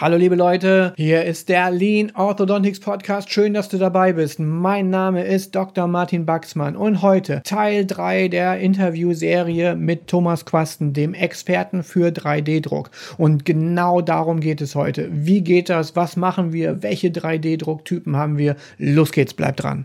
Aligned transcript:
Hallo 0.00 0.16
liebe 0.16 0.34
Leute, 0.34 0.94
hier 0.96 1.24
ist 1.24 1.50
der 1.50 1.70
Lean 1.70 2.10
Orthodontics 2.14 2.80
Podcast. 2.80 3.30
Schön, 3.30 3.52
dass 3.52 3.68
du 3.68 3.76
dabei 3.76 4.14
bist. 4.14 4.40
Mein 4.40 4.88
Name 4.88 5.24
ist 5.24 5.54
Dr. 5.54 5.86
Martin 5.88 6.24
Baxmann 6.24 6.74
und 6.74 7.02
heute 7.02 7.42
Teil 7.44 7.84
3 7.84 8.28
der 8.28 8.60
Interviewserie 8.60 9.76
mit 9.76 10.06
Thomas 10.06 10.46
Quasten, 10.46 10.94
dem 10.94 11.12
Experten 11.12 11.82
für 11.82 12.12
3D-Druck. 12.12 12.90
Und 13.18 13.44
genau 13.44 14.00
darum 14.00 14.40
geht 14.40 14.62
es 14.62 14.74
heute. 14.74 15.10
Wie 15.12 15.42
geht 15.42 15.68
das? 15.68 15.94
Was 15.96 16.16
machen 16.16 16.54
wir? 16.54 16.82
Welche 16.82 17.08
3D-Drucktypen 17.08 18.16
haben 18.16 18.38
wir? 18.38 18.56
Los 18.78 19.12
geht's, 19.12 19.34
bleibt 19.34 19.62
dran. 19.62 19.84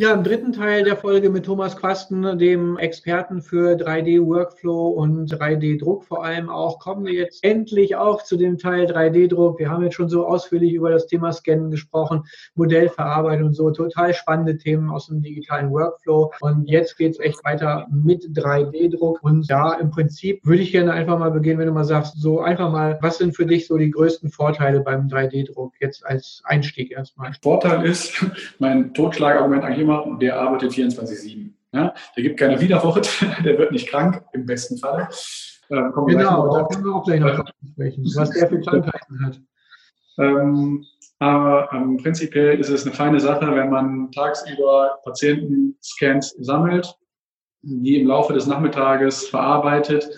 Ja, 0.00 0.14
im 0.14 0.24
dritten 0.24 0.52
Teil 0.52 0.82
der 0.82 0.96
Folge 0.96 1.28
mit 1.28 1.44
Thomas 1.44 1.76
Quasten, 1.76 2.38
dem 2.38 2.78
Experten 2.78 3.42
für 3.42 3.76
3D-Workflow 3.76 4.88
und 4.88 5.30
3D-Druck 5.30 6.04
vor 6.04 6.24
allem 6.24 6.48
auch, 6.48 6.78
kommen 6.78 7.04
wir 7.04 7.12
jetzt 7.12 7.44
endlich 7.44 7.96
auch 7.96 8.22
zu 8.22 8.38
dem 8.38 8.56
Teil 8.56 8.86
3D-Druck. 8.86 9.58
Wir 9.58 9.68
haben 9.68 9.84
jetzt 9.84 9.96
schon 9.96 10.08
so 10.08 10.26
ausführlich 10.26 10.72
über 10.72 10.88
das 10.88 11.06
Thema 11.06 11.34
Scannen 11.34 11.70
gesprochen, 11.70 12.22
Modellverarbeitung 12.54 13.48
und 13.48 13.52
so, 13.52 13.70
total 13.72 14.14
spannende 14.14 14.56
Themen 14.56 14.88
aus 14.88 15.08
dem 15.08 15.20
digitalen 15.20 15.70
Workflow. 15.70 16.32
Und 16.40 16.66
jetzt 16.66 16.96
geht 16.96 17.12
es 17.12 17.20
echt 17.20 17.44
weiter 17.44 17.86
mit 17.92 18.24
3D-Druck. 18.24 19.22
Und 19.22 19.50
ja, 19.50 19.74
im 19.74 19.90
Prinzip 19.90 20.40
würde 20.46 20.62
ich 20.62 20.72
gerne 20.72 20.94
einfach 20.94 21.18
mal 21.18 21.30
beginnen, 21.30 21.58
wenn 21.58 21.66
du 21.66 21.74
mal 21.74 21.84
sagst, 21.84 22.18
so 22.18 22.40
einfach 22.40 22.72
mal, 22.72 22.98
was 23.02 23.18
sind 23.18 23.36
für 23.36 23.44
dich 23.44 23.66
so 23.66 23.76
die 23.76 23.90
größten 23.90 24.30
Vorteile 24.30 24.80
beim 24.80 25.08
3D-Druck 25.08 25.74
jetzt 25.78 26.06
als 26.06 26.40
Einstieg 26.44 26.90
erstmal? 26.90 27.34
Vorteil 27.42 27.84
ist, 27.84 28.24
mein 28.58 28.94
Totschlagargument 28.94 29.62
eigentlich 29.62 29.89
immer, 29.89 29.89
immer, 29.90 30.18
der 30.18 30.40
arbeitet 30.40 30.72
24-7. 30.72 31.50
Ja? 31.72 31.94
Der 32.16 32.22
gibt 32.22 32.38
keine 32.38 32.60
Widerwort, 32.60 33.08
der 33.44 33.58
wird 33.58 33.72
nicht 33.72 33.88
krank, 33.88 34.22
im 34.32 34.46
besten 34.46 34.78
Fall. 34.78 35.08
Ähm, 35.70 35.92
genau, 36.06 36.52
da 36.52 36.64
können 36.64 36.84
wir 36.84 36.94
auch 36.94 37.04
gleich 37.04 37.20
noch 37.20 37.44
sprechen, 37.72 38.04
was 38.16 38.30
der 38.30 38.48
für 38.48 38.60
Krankheiten 38.60 39.26
hat. 39.26 39.40
Ähm, 40.18 40.84
aber 41.20 41.68
ähm, 41.72 41.98
prinzipiell 41.98 42.58
ist 42.58 42.70
es 42.70 42.84
eine 42.84 42.94
feine 42.94 43.20
Sache, 43.20 43.54
wenn 43.54 43.70
man 43.70 44.10
tagsüber 44.10 44.98
Patientenscans 45.04 46.34
sammelt, 46.40 46.92
die 47.62 48.00
im 48.00 48.08
Laufe 48.08 48.32
des 48.32 48.46
Nachmittages 48.46 49.28
verarbeitet, 49.28 50.08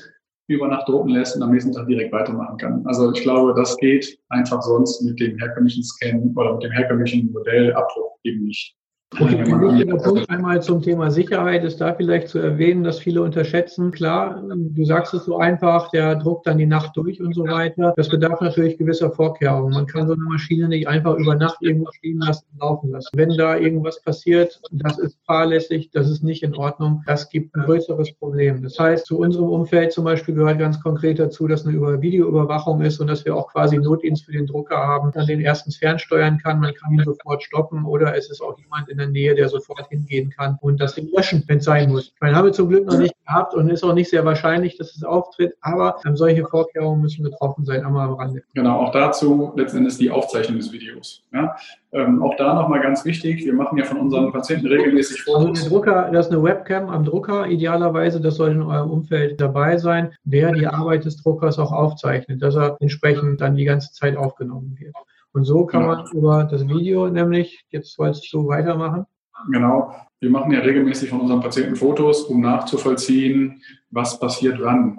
über 0.48 0.69
Nacht 0.69 0.89
drucken 0.89 1.11
lässt 1.11 1.36
und 1.36 1.42
am 1.42 1.51
nächsten 1.51 1.73
Tag 1.73 1.86
direkt 1.86 2.12
weitermachen 2.12 2.57
kann. 2.57 2.86
Also 2.86 3.12
ich 3.12 3.23
glaube, 3.23 3.55
das 3.55 3.77
geht 3.79 4.19
einfach 4.29 4.62
sonst 4.62 5.03
mit 5.03 5.19
dem 5.20 5.39
herkömmlichen 5.39 5.83
Scan 5.83 6.33
oder 6.36 6.55
mit 6.55 6.64
dem 6.64 6.73
herkömmlichen 6.73 7.33
Modellabdruck 7.33 8.19
eben 8.25 8.45
nicht. 8.45 8.77
Wichtiger 9.18 9.98
Punkt 9.98 10.30
einmal 10.30 10.62
zum 10.62 10.80
Thema 10.80 11.10
Sicherheit 11.10 11.64
ist 11.64 11.80
da 11.80 11.94
vielleicht 11.94 12.28
zu 12.28 12.38
erwähnen, 12.38 12.82
dass 12.82 12.98
viele 12.98 13.22
unterschätzen. 13.22 13.91
Klar, 13.91 14.42
du 14.42 14.84
sagst 14.84 15.12
es 15.12 15.27
so 15.27 15.36
einfach, 15.36 15.91
der 15.91 16.16
druckt 16.16 16.46
dann 16.46 16.56
die 16.56 16.66
Nacht 16.66 16.96
durch 16.96 17.20
und 17.20 17.34
so 17.34 17.44
weiter. 17.44 17.92
Das 17.96 18.08
bedarf 18.08 18.40
natürlich 18.40 18.78
gewisser 18.78 19.10
Vorkehrungen. 19.10 19.74
Man 19.74 19.86
kann 19.86 20.06
so 20.06 20.14
eine 20.14 20.22
Maschine 20.22 20.68
nicht 20.68 20.88
einfach 20.88 21.16
über 21.16 21.34
Nacht 21.34 21.58
irgendwo 21.60 21.90
stehen 21.92 22.20
lassen 22.20 22.46
und 22.52 22.60
laufen 22.60 22.90
lassen. 22.90 23.10
Wenn 23.14 23.36
da 23.36 23.56
irgendwas 23.56 24.00
passiert, 24.02 24.60
das 24.70 24.98
ist 24.98 25.18
fahrlässig, 25.27 25.90
das 25.92 26.08
ist 26.08 26.22
nicht 26.22 26.42
in 26.42 26.55
Ordnung, 26.55 27.02
das 27.06 27.28
gibt 27.28 27.55
ein 27.55 27.64
größeres 27.64 28.12
Problem. 28.14 28.62
Das 28.62 28.78
heißt, 28.78 29.06
zu 29.06 29.18
unserem 29.18 29.48
Umfeld 29.48 29.92
zum 29.92 30.05
Beispiel 30.05 30.34
gehört 30.34 30.58
ganz 30.58 30.80
konkret 30.80 31.18
dazu, 31.18 31.46
dass 31.46 31.67
eine 31.67 32.01
Videoüberwachung 32.01 32.80
ist 32.80 32.98
und 32.98 33.08
dass 33.08 33.24
wir 33.27 33.36
auch 33.36 33.52
quasi 33.52 33.77
Notdienst 33.77 34.24
für 34.24 34.33
den 34.33 34.46
Drucker 34.46 34.78
haben, 34.78 35.11
dann 35.12 35.27
den 35.27 35.40
erstens 35.40 35.77
fernsteuern 35.77 36.39
kann, 36.39 36.61
man 36.61 36.72
kann 36.74 36.92
ihn 36.92 37.05
sofort 37.05 37.42
stoppen 37.42 37.84
oder 37.84 38.17
es 38.17 38.30
ist 38.30 38.40
auch 38.40 38.58
jemand 38.58 38.89
in 38.89 38.98
der 38.98 39.02
Nähe, 39.08 39.35
der 39.35 39.48
sofort 39.48 39.89
hingehen 39.89 40.30
kann 40.30 40.58
und 40.61 40.80
das 40.80 40.95
Ding 40.95 41.08
löschen, 41.14 41.45
wenn 41.46 41.58
es 41.58 41.64
sein 41.64 41.90
muss. 41.90 42.13
Ich 42.14 42.20
meine, 42.20 42.36
haben 42.36 42.46
wir 42.46 42.52
zum 42.52 42.68
Glück 42.68 42.86
noch 42.86 42.98
nicht 42.98 43.14
gehabt 43.27 43.55
und 43.55 43.68
ist 43.70 43.83
auch 43.83 43.95
nicht 43.95 44.11
sehr 44.11 44.24
wahrscheinlich, 44.24 44.77
dass 44.77 44.95
es 44.95 45.05
auftritt, 45.05 45.55
aber 45.61 45.96
ähm, 46.07 46.17
solche 46.17 46.45
Vorkehrungen 46.46 47.01
müssen 47.01 47.24
getroffen 47.24 47.64
sein, 47.64 47.85
einmal 47.85 48.08
am 48.08 48.14
Rande. 48.14 48.42
Genau, 48.55 48.80
auch 48.80 48.92
dazu 48.92 49.52
letztendlich 49.57 49.96
die 49.96 50.11
Aufzeichnung 50.11 50.58
des 50.58 50.73
Videos. 50.73 51.23
Ja? 51.33 51.57
Ähm, 51.92 52.23
auch 52.23 52.36
da 52.36 52.55
nochmal 52.55 52.80
ganz 52.80 53.05
wichtig, 53.05 53.45
wir 53.45 53.52
machen 53.52 53.79
ja 53.79 53.85
von 53.85 53.98
unseren 53.98 54.33
Patienten 54.33 54.67
regelmäßig 54.67 55.23
Fotos. 55.23 55.48
Also 55.48 55.63
der 55.63 55.70
Drucker, 55.70 56.11
das 56.13 56.27
ist 56.27 56.33
eine 56.33 56.42
Webcam 56.42 56.89
am 56.89 57.05
Drucker, 57.05 57.46
idealerweise, 57.46 58.20
das 58.20 58.36
soll 58.36 58.51
in 58.51 58.63
eurem 58.63 58.90
Umfeld 58.90 59.40
dabei 59.40 59.77
sein, 59.77 60.13
der 60.24 60.52
die 60.52 60.67
Arbeit 60.67 61.05
des 61.05 61.23
Druckers 61.23 61.58
auch 61.58 61.73
aufzeichnet, 61.73 62.42
dass 62.42 62.57
er 62.57 62.77
entsprechend 62.80 63.40
dann 63.40 63.57
die 63.57 63.64
ganze 63.64 63.92
Zeit 63.92 64.17
aufgenommen 64.17 64.77
wird. 64.79 64.95
Und 65.33 65.45
so 65.45 65.65
kann 65.67 65.83
genau. 65.83 65.95
man 65.95 66.13
über 66.13 66.45
das 66.45 66.69
Video 66.69 67.09
nämlich, 67.09 67.65
jetzt 67.70 67.95
sollst 67.95 68.31
du 68.33 68.48
weitermachen. 68.48 69.07
Genau. 69.51 69.95
Wir 70.20 70.31
machen 70.31 70.53
ja 70.53 70.61
regelmäßig 70.61 71.11
von 71.11 71.20
unseren 71.20 71.41
Patienten 71.41 71.75
Fotos, 71.75 72.25
um 72.25 72.41
nachzuvollziehen, 72.41 73.63
was 73.91 74.20
passiert 74.20 74.61
wann. 74.61 74.98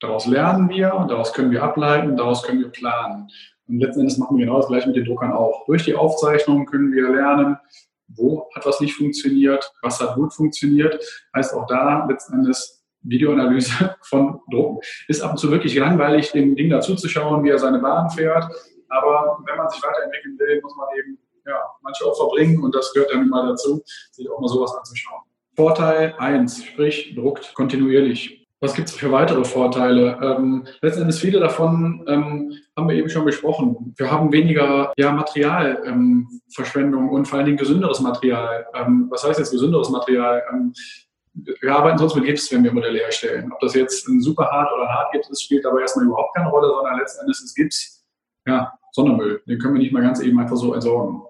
Daraus 0.00 0.26
lernen 0.26 0.68
wir, 0.68 1.06
daraus 1.08 1.32
können 1.32 1.50
wir 1.50 1.62
ableiten, 1.62 2.16
daraus 2.16 2.42
können 2.42 2.60
wir 2.60 2.68
planen. 2.68 3.28
Und 3.66 3.80
letzten 3.80 4.00
Endes 4.00 4.18
machen 4.18 4.36
wir 4.36 4.46
genau 4.46 4.58
das 4.58 4.68
gleiche 4.68 4.88
mit 4.88 4.96
den 4.96 5.04
Druckern 5.04 5.32
auch. 5.32 5.66
Durch 5.66 5.84
die 5.84 5.94
Aufzeichnung 5.94 6.66
können 6.66 6.92
wir 6.92 7.08
lernen, 7.10 7.56
wo 8.08 8.48
hat 8.54 8.66
was 8.66 8.80
nicht 8.80 8.94
funktioniert, 8.94 9.72
was 9.82 10.00
hat 10.00 10.14
gut 10.14 10.32
funktioniert. 10.34 10.98
Heißt 11.34 11.54
auch 11.54 11.66
da 11.66 12.06
letzten 12.06 12.34
Endes 12.34 12.82
Videoanalyse 13.02 13.96
von 14.02 14.40
Drucken. 14.50 14.80
Ist 15.08 15.22
ab 15.22 15.32
und 15.32 15.38
zu 15.38 15.50
wirklich 15.50 15.74
langweilig, 15.76 16.32
dem 16.32 16.56
Ding 16.56 16.70
dazuzuschauen, 16.70 17.44
wie 17.44 17.50
er 17.50 17.58
seine 17.58 17.78
Bahn 17.78 18.10
fährt. 18.10 18.44
Aber 18.90 19.38
wenn 19.46 19.56
man 19.56 19.68
sich 19.70 19.82
weiterentwickeln 19.82 20.38
will, 20.38 20.60
muss 20.62 20.76
man 20.76 20.88
eben 20.98 21.18
ja, 21.46 21.58
manche 21.82 22.06
Opfer 22.06 22.28
bringen 22.28 22.62
und 22.62 22.74
das 22.74 22.92
gehört 22.92 23.12
dann 23.12 23.22
immer 23.22 23.46
dazu, 23.46 23.82
sich 24.12 24.30
auch 24.30 24.40
mal 24.40 24.48
sowas 24.48 24.74
anzuschauen. 24.76 25.22
Vorteil 25.56 26.14
1, 26.18 26.64
sprich, 26.64 27.14
druckt 27.14 27.54
kontinuierlich. 27.54 28.48
Was 28.62 28.74
gibt 28.74 28.88
es 28.88 28.94
für 28.94 29.10
weitere 29.10 29.42
Vorteile? 29.42 30.18
Ähm, 30.22 30.66
letztendlich 30.82 31.18
viele 31.18 31.40
davon 31.40 32.04
ähm, 32.06 32.52
haben 32.76 32.88
wir 32.88 32.96
eben 32.96 33.08
schon 33.08 33.24
besprochen. 33.24 33.94
Wir 33.96 34.10
haben 34.10 34.32
weniger 34.32 34.92
ja, 34.98 35.12
Materialverschwendung 35.12 37.04
ähm, 37.04 37.10
und 37.10 37.26
vor 37.26 37.38
allen 37.38 37.46
Dingen 37.46 37.56
gesünderes 37.56 38.00
Material. 38.00 38.66
Ähm, 38.74 39.06
was 39.10 39.24
heißt 39.24 39.38
jetzt 39.38 39.52
gesünderes 39.52 39.88
Material? 39.88 40.42
Ähm, 40.52 40.74
wir 41.32 41.74
arbeiten 41.74 41.96
sonst 41.96 42.16
mit 42.16 42.24
Gips, 42.24 42.52
wenn 42.52 42.62
wir 42.62 42.72
Modelle 42.72 42.98
herstellen. 42.98 43.50
Ob 43.50 43.60
das 43.60 43.74
jetzt 43.74 44.06
ein 44.08 44.20
super 44.20 44.44
hart 44.46 44.70
oder 44.74 44.86
hart 44.88 45.12
Gips 45.12 45.30
ist, 45.30 45.42
spielt 45.42 45.64
aber 45.64 45.80
erstmal 45.80 46.04
überhaupt 46.04 46.34
keine 46.34 46.50
Rolle, 46.50 46.68
sondern 46.68 46.98
letztendlich 46.98 47.38
ist 47.38 47.54
Gips 47.54 47.99
ja, 48.46 48.72
Sondermüll. 48.92 49.42
Den 49.46 49.58
können 49.58 49.74
wir 49.74 49.80
nicht 49.80 49.92
mal 49.92 50.02
ganz 50.02 50.20
eben 50.20 50.38
einfach 50.38 50.56
so 50.56 50.74
entsorgen. 50.74 51.22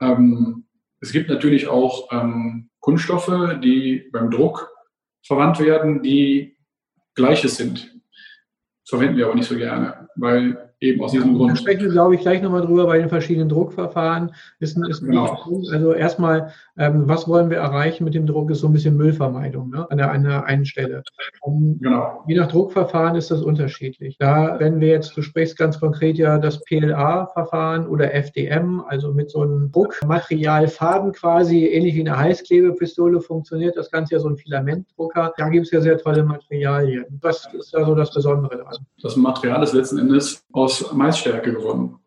Ähm, 0.00 0.64
es 1.00 1.12
gibt 1.12 1.28
natürlich 1.28 1.68
auch 1.68 2.08
ähm, 2.12 2.70
Kunststoffe, 2.80 3.58
die 3.62 4.08
beim 4.12 4.30
Druck 4.30 4.70
verwandt 5.22 5.60
werden, 5.60 6.02
die 6.02 6.56
gleiches 7.14 7.56
sind. 7.56 7.94
Verwenden 8.88 9.16
wir 9.16 9.26
aber 9.26 9.34
nicht 9.34 9.48
so 9.48 9.56
gerne, 9.56 10.08
weil 10.16 10.67
eben 10.80 11.02
aus 11.02 11.12
diesem 11.12 11.34
Grund. 11.34 11.52
Da 11.52 11.56
sprechen 11.56 11.82
wir, 11.82 11.90
glaube 11.90 12.14
ich, 12.14 12.20
gleich 12.20 12.40
nochmal 12.42 12.62
drüber 12.62 12.86
bei 12.86 12.98
den 12.98 13.08
verschiedenen 13.08 13.48
Druckverfahren. 13.48 14.32
Ist 14.60 14.76
ein, 14.76 14.84
ist 14.88 15.02
ein 15.02 15.10
genau. 15.10 15.36
Also 15.72 15.92
erstmal, 15.92 16.52
ähm, 16.76 17.02
was 17.06 17.26
wollen 17.26 17.50
wir 17.50 17.58
erreichen 17.58 18.04
mit 18.04 18.14
dem 18.14 18.26
Druck, 18.26 18.50
ist 18.50 18.60
so 18.60 18.68
ein 18.68 18.72
bisschen 18.72 18.96
Müllvermeidung 18.96 19.70
ne? 19.70 19.90
an, 19.90 19.98
der, 19.98 20.10
an 20.10 20.24
der 20.24 20.44
einen 20.44 20.64
Stelle. 20.64 21.02
Um, 21.40 21.78
genau. 21.80 22.22
Je 22.28 22.36
nach 22.36 22.48
Druckverfahren 22.48 23.16
ist 23.16 23.30
das 23.30 23.42
unterschiedlich. 23.42 24.16
Da, 24.18 24.58
wenn 24.60 24.80
wir 24.80 24.88
jetzt, 24.88 25.16
du 25.16 25.22
sprichst 25.22 25.56
ganz 25.56 25.80
konkret 25.80 26.16
ja 26.16 26.38
das 26.38 26.62
PLA-Verfahren 26.62 27.86
oder 27.86 28.14
FDM, 28.14 28.82
also 28.86 29.12
mit 29.12 29.30
so 29.30 29.42
einem 29.42 29.72
Druckmaterialfaden 29.72 31.12
quasi, 31.12 31.66
ähnlich 31.66 31.94
wie 31.96 32.00
eine 32.00 32.16
Heißklebepistole 32.16 33.20
funktioniert 33.20 33.76
das 33.76 33.90
Ganze 33.90 34.14
ja 34.14 34.20
so 34.20 34.28
ein 34.28 34.36
Filamentdrucker. 34.36 35.32
Da 35.36 35.48
gibt 35.48 35.66
es 35.66 35.72
ja 35.72 35.80
sehr 35.80 35.98
tolle 35.98 36.22
Materialien. 36.22 37.06
Was 37.20 37.48
ist 37.52 37.74
da 37.74 37.84
so 37.84 37.94
das 37.94 38.12
Besondere 38.12 38.58
dran? 38.58 38.76
Das 39.02 39.16
Material 39.16 39.62
ist 39.62 39.72
letzten 39.72 39.98
Endes 39.98 40.44
aus 40.52 40.67
aus 40.68 40.92
Maisstärke 40.92 41.52
gewonnen. 41.52 41.98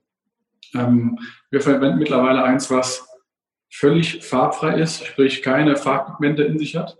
Ähm, 0.75 1.17
wir 1.49 1.61
verwenden 1.61 1.97
mittlerweile 1.97 2.43
eins, 2.43 2.69
was 2.69 3.07
völlig 3.73 4.23
farbfrei 4.23 4.79
ist, 4.79 5.03
sprich 5.03 5.41
keine 5.41 5.75
Farbpigmente 5.75 6.43
in 6.43 6.59
sich 6.59 6.75
hat. 6.75 6.97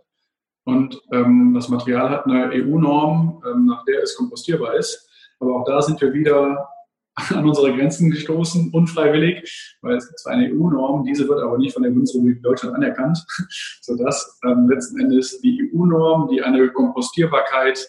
Und 0.63 0.99
ähm, 1.11 1.53
das 1.53 1.69
Material 1.69 2.09
hat 2.09 2.25
eine 2.25 2.49
EU-Norm, 2.51 3.43
ähm, 3.45 3.65
nach 3.67 3.85
der 3.85 4.01
es 4.01 4.15
kompostierbar 4.15 4.73
ist. 4.75 5.07
Aber 5.39 5.55
auch 5.55 5.65
da 5.65 5.81
sind 5.83 6.01
wir 6.01 6.13
wieder 6.13 6.67
an 7.29 7.47
unsere 7.47 7.75
Grenzen 7.75 8.09
gestoßen, 8.09 8.71
unfreiwillig, 8.71 9.77
weil 9.81 9.97
es 9.97 10.07
gibt 10.07 10.19
zwar 10.19 10.33
eine 10.33 10.51
EU-Norm, 10.51 11.05
diese 11.05 11.27
wird 11.27 11.41
aber 11.41 11.59
nicht 11.59 11.73
von 11.73 11.83
der 11.83 11.91
Bundesrepublik 11.91 12.41
Deutschland 12.41 12.75
anerkannt, 12.75 13.23
sodass 13.81 14.39
ähm, 14.45 14.67
letzten 14.67 14.99
Endes 14.99 15.39
die 15.41 15.71
EU-Norm, 15.71 16.29
die 16.29 16.41
eine 16.41 16.69
Kompostierbarkeit 16.71 17.87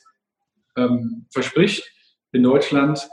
ähm, 0.77 1.25
verspricht, 1.31 1.91
in 2.33 2.43
Deutschland 2.43 3.09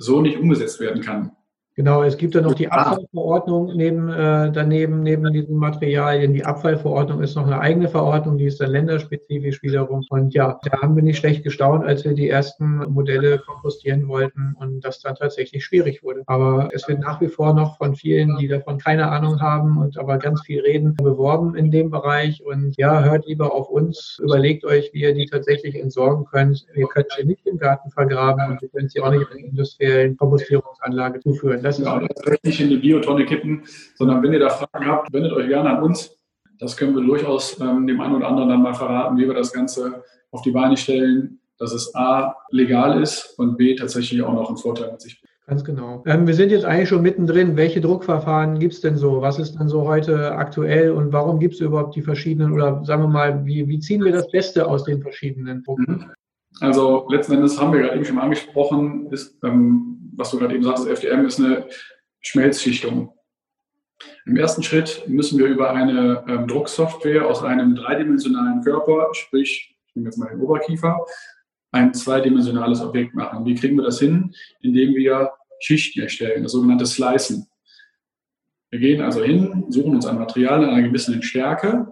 so 0.00 0.22
nicht 0.22 0.38
umgesetzt 0.38 0.80
werden 0.80 1.02
kann. 1.02 1.32
Genau, 1.80 2.02
es 2.02 2.18
gibt 2.18 2.34
ja 2.34 2.42
noch 2.42 2.52
die 2.52 2.70
Abfallverordnung 2.70 3.74
neben, 3.74 4.10
äh, 4.10 4.52
daneben, 4.52 5.02
neben 5.02 5.32
diesen 5.32 5.56
Materialien. 5.56 6.34
Die 6.34 6.44
Abfallverordnung 6.44 7.22
ist 7.22 7.36
noch 7.36 7.46
eine 7.46 7.58
eigene 7.58 7.88
Verordnung, 7.88 8.36
die 8.36 8.44
ist 8.44 8.60
dann 8.60 8.70
länderspezifisch 8.70 9.62
wiederum. 9.62 10.04
Und 10.10 10.34
ja, 10.34 10.60
da 10.62 10.82
haben 10.82 10.94
wir 10.94 11.02
nicht 11.02 11.16
schlecht 11.16 11.42
gestaunt, 11.42 11.86
als 11.86 12.04
wir 12.04 12.12
die 12.12 12.28
ersten 12.28 12.80
Modelle 12.92 13.38
kompostieren 13.38 14.08
wollten 14.08 14.54
und 14.60 14.84
das 14.84 15.00
dann 15.00 15.14
tatsächlich 15.14 15.64
schwierig 15.64 16.02
wurde. 16.02 16.22
Aber 16.26 16.68
es 16.74 16.86
wird 16.86 17.00
nach 17.00 17.18
wie 17.22 17.28
vor 17.28 17.54
noch 17.54 17.78
von 17.78 17.94
vielen, 17.94 18.36
die 18.36 18.48
davon 18.48 18.76
keine 18.76 19.08
Ahnung 19.08 19.40
haben 19.40 19.78
und 19.78 19.96
aber 19.96 20.18
ganz 20.18 20.42
viel 20.42 20.60
reden, 20.60 20.96
beworben 20.96 21.54
in 21.54 21.70
dem 21.70 21.88
Bereich. 21.88 22.44
Und 22.44 22.76
ja, 22.76 23.02
hört 23.02 23.26
lieber 23.26 23.54
auf 23.54 23.70
uns, 23.70 24.20
überlegt 24.22 24.66
euch, 24.66 24.90
wie 24.92 25.00
ihr 25.00 25.14
die 25.14 25.24
tatsächlich 25.24 25.76
entsorgen 25.76 26.26
könnt. 26.26 26.66
Ihr 26.74 26.88
könnt 26.88 27.06
sie 27.16 27.24
nicht 27.24 27.46
im 27.46 27.56
Garten 27.56 27.90
vergraben 27.90 28.50
und 28.50 28.60
ihr 28.60 28.68
könnt 28.68 28.92
sie 28.92 29.00
auch 29.00 29.10
nicht 29.10 29.30
in 29.30 29.38
eine 29.38 29.46
industriellen 29.46 30.18
Kompostierungsanlage 30.18 31.20
zuführen. 31.20 31.62
Das 31.69 31.69
ist 31.78 31.84
genau, 31.84 32.00
das 32.00 32.38
nicht 32.42 32.60
in 32.60 32.68
die 32.68 32.76
Biotonne 32.76 33.24
kippen, 33.24 33.62
sondern 33.96 34.22
wenn 34.22 34.32
ihr 34.32 34.38
da 34.38 34.50
Fragen 34.50 34.86
habt, 34.86 35.12
wendet 35.12 35.32
euch 35.32 35.48
gerne 35.48 35.76
an 35.76 35.82
uns. 35.82 36.16
Das 36.58 36.76
können 36.76 36.94
wir 36.94 37.02
durchaus 37.02 37.58
ähm, 37.60 37.86
dem 37.86 38.00
einen 38.00 38.16
oder 38.16 38.28
anderen 38.28 38.50
dann 38.50 38.62
mal 38.62 38.74
verraten, 38.74 39.16
wie 39.16 39.26
wir 39.26 39.34
das 39.34 39.52
Ganze 39.52 40.04
auf 40.30 40.42
die 40.42 40.50
Beine 40.50 40.76
stellen, 40.76 41.40
dass 41.58 41.72
es 41.72 41.94
A, 41.94 42.34
legal 42.50 43.02
ist 43.02 43.34
und 43.38 43.56
B, 43.56 43.74
tatsächlich 43.74 44.22
auch 44.22 44.32
noch 44.32 44.48
einen 44.48 44.58
Vorteil 44.58 44.90
mit 44.92 45.00
sich 45.00 45.20
bringt. 45.20 45.30
Ganz 45.46 45.64
genau. 45.64 46.04
Ähm, 46.06 46.26
wir 46.28 46.34
sind 46.34 46.50
jetzt 46.50 46.64
eigentlich 46.64 46.88
schon 46.88 47.02
mittendrin. 47.02 47.56
Welche 47.56 47.80
Druckverfahren 47.80 48.60
gibt 48.60 48.74
es 48.74 48.82
denn 48.82 48.96
so? 48.96 49.20
Was 49.20 49.38
ist 49.38 49.58
denn 49.58 49.68
so 49.68 49.82
heute 49.82 50.32
aktuell 50.32 50.92
und 50.92 51.12
warum 51.12 51.40
gibt 51.40 51.54
es 51.54 51.60
überhaupt 51.60 51.96
die 51.96 52.02
verschiedenen 52.02 52.52
oder 52.52 52.84
sagen 52.84 53.02
wir 53.02 53.08
mal, 53.08 53.44
wie, 53.44 53.66
wie 53.66 53.80
ziehen 53.80 54.04
wir 54.04 54.12
das 54.12 54.30
Beste 54.30 54.68
aus 54.68 54.84
den 54.84 55.02
verschiedenen 55.02 55.64
Drucken? 55.64 56.12
Also 56.58 57.06
letzten 57.10 57.34
Endes 57.34 57.60
haben 57.60 57.72
wir 57.72 57.80
gerade 57.80 57.96
eben 57.96 58.04
schon 58.04 58.16
mal 58.16 58.22
angesprochen, 58.22 59.06
ist, 59.10 59.38
ähm, 59.44 60.10
was 60.16 60.30
du 60.30 60.38
gerade 60.38 60.54
eben 60.54 60.64
sagst, 60.64 60.86
FDM 60.86 61.24
ist 61.24 61.38
eine 61.38 61.66
Schmelzschichtung. 62.20 63.14
Im 64.26 64.36
ersten 64.36 64.62
Schritt 64.62 65.04
müssen 65.06 65.38
wir 65.38 65.46
über 65.46 65.72
eine 65.72 66.24
ähm, 66.28 66.46
Drucksoftware 66.46 67.26
aus 67.26 67.42
einem 67.42 67.74
dreidimensionalen 67.74 68.62
Körper, 68.62 69.08
sprich, 69.12 69.76
ich 69.86 69.96
nehme 69.96 70.08
jetzt 70.08 70.18
mal 70.18 70.28
den 70.28 70.40
Oberkiefer, 70.40 71.04
ein 71.72 71.94
zweidimensionales 71.94 72.80
Objekt 72.80 73.14
machen. 73.14 73.44
Wie 73.44 73.54
kriegen 73.54 73.76
wir 73.76 73.84
das 73.84 74.00
hin? 74.00 74.34
Indem 74.60 74.94
wir 74.94 75.30
Schichten 75.60 76.00
erstellen, 76.00 76.42
das 76.42 76.52
sogenannte 76.52 76.86
Slicen. 76.86 77.46
Wir 78.70 78.78
gehen 78.78 79.02
also 79.02 79.22
hin, 79.22 79.66
suchen 79.68 79.94
uns 79.94 80.06
ein 80.06 80.18
Material 80.18 80.62
in 80.62 80.70
einer 80.70 80.86
gewissen 80.88 81.22
Stärke, 81.22 81.88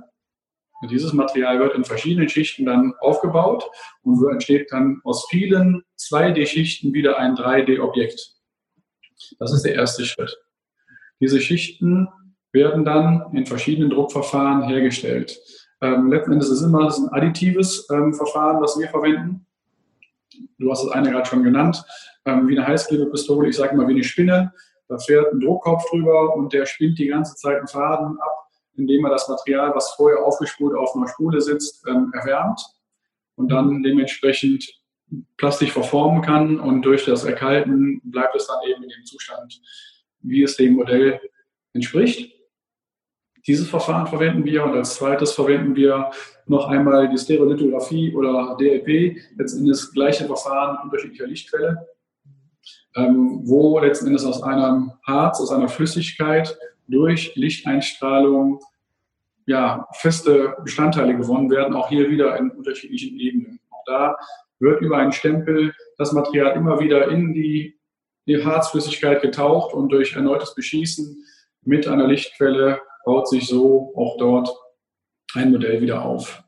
und 0.81 0.91
dieses 0.91 1.13
Material 1.13 1.59
wird 1.59 1.75
in 1.75 1.85
verschiedenen 1.85 2.29
Schichten 2.29 2.65
dann 2.65 2.95
aufgebaut 3.01 3.69
und 4.03 4.17
so 4.19 4.29
entsteht 4.29 4.71
dann 4.71 5.01
aus 5.05 5.27
vielen 5.29 5.83
2D-Schichten 5.99 6.93
wieder 6.93 7.19
ein 7.19 7.35
3D-Objekt. 7.35 8.35
Das 9.39 9.53
ist 9.53 9.65
der 9.65 9.75
erste 9.75 10.05
Schritt. 10.05 10.37
Diese 11.21 11.41
Schichten 11.41 12.09
werden 12.53 12.85
dann 12.85 13.27
in 13.35 13.47
verschiedenen 13.47 13.91
Druckverfahren 13.91 14.63
hergestellt. 14.63 15.39
Ähm, 15.81 16.11
letzten 16.11 16.33
Endes 16.33 16.49
ist 16.49 16.61
es 16.61 16.67
immer 16.67 16.87
ein 16.87 17.09
additives 17.11 17.89
ähm, 17.93 18.15
Verfahren, 18.15 18.63
was 18.63 18.79
wir 18.79 18.89
verwenden. 18.89 19.47
Du 20.59 20.71
hast 20.71 20.85
das 20.85 20.93
eine 20.93 21.11
gerade 21.11 21.29
schon 21.29 21.43
genannt, 21.43 21.85
ähm, 22.25 22.49
wie 22.49 22.57
eine 22.57 22.67
Heißklebepistole, 22.67 23.49
ich 23.49 23.57
sage 23.57 23.77
mal 23.77 23.87
wie 23.89 23.93
eine 23.93 24.05
Spinne. 24.05 24.53
Da 24.89 24.99
fährt 24.99 25.33
ein 25.33 25.41
Druckkopf 25.41 25.91
drüber 25.91 26.35
und 26.35 26.53
der 26.53 26.67
spinnt 26.67 26.99
die 26.99 27.09
ganze 27.09 27.35
Zeit 27.35 27.59
einen 27.59 27.69
Faden 27.69 28.19
ab 28.21 28.48
indem 28.79 29.05
er 29.05 29.11
das 29.11 29.29
Material, 29.29 29.75
was 29.75 29.93
vorher 29.95 30.25
aufgespult 30.25 30.77
auf 30.77 30.95
einer 30.95 31.09
Spule 31.09 31.41
sitzt, 31.41 31.87
ähm, 31.87 32.13
erwärmt 32.15 32.61
und 33.37 33.51
dann 33.51 33.83
dementsprechend 33.83 34.79
plastisch 35.37 35.73
verformen 35.73 36.23
kann 36.23 36.61
und 36.61 36.83
durch 36.83 37.05
das 37.05 37.25
Erkalten 37.25 38.01
bleibt 38.05 38.37
es 38.37 38.47
dann 38.47 38.59
eben 38.69 38.83
in 38.83 38.91
dem 38.91 39.05
Zustand, 39.05 39.61
wie 40.21 40.43
es 40.43 40.57
dem 40.57 40.75
Modell 40.75 41.21
entspricht. 41.73 42.35
Dieses 43.47 43.69
Verfahren 43.69 44.07
verwenden 44.07 44.45
wir 44.45 44.65
und 44.65 44.75
als 44.75 44.97
zweites 44.97 45.33
verwenden 45.33 45.75
wir 45.75 46.11
noch 46.47 46.69
einmal 46.69 47.09
die 47.09 47.17
Stereolithografie 47.17 48.15
oder 48.15 48.57
DLP, 48.61 49.17
letztendlich 49.37 49.71
das 49.71 49.93
gleiche 49.93 50.27
Verfahren 50.27 50.79
unterschiedlicher 50.83 51.27
Lichtquelle, 51.27 51.87
ähm, 52.97 53.41
wo 53.45 53.79
letzten 53.79 54.09
Endes 54.09 54.27
aus 54.27 54.43
einem 54.43 54.93
Harz, 55.07 55.41
aus 55.41 55.51
einer 55.51 55.69
Flüssigkeit 55.69 56.59
durch 56.89 57.35
Lichteinstrahlung 57.37 58.61
ja, 59.49 59.89
feste 59.95 60.57
Bestandteile 60.63 61.17
gewonnen 61.17 61.51
werden, 61.51 61.75
auch 61.75 61.89
hier 61.89 62.11
wieder 62.11 62.37
in 62.37 62.51
unterschiedlichen 62.51 63.19
Ebenen. 63.19 63.59
Auch 63.71 63.83
da 63.87 64.15
wird 64.59 64.83
über 64.83 64.99
einen 64.99 65.13
Stempel 65.13 65.73
das 65.97 66.13
Material 66.13 66.55
immer 66.55 66.81
wieder 66.81 67.09
in 67.09 67.33
die, 67.33 67.81
die 68.27 68.45
Harzflüssigkeit 68.45 69.23
getaucht 69.23 69.73
und 69.73 69.89
durch 69.89 70.15
erneutes 70.15 70.55
Beschießen 70.55 71.25
mit 71.63 71.89
einer 71.89 72.07
Lichtquelle 72.07 72.83
baut 73.07 73.27
sich 73.27 73.49
so 73.49 73.95
auch 73.97 74.19
dort 74.19 74.55
ein 75.33 75.51
Modell 75.51 75.81
wieder 75.81 76.05
auf. 76.05 76.45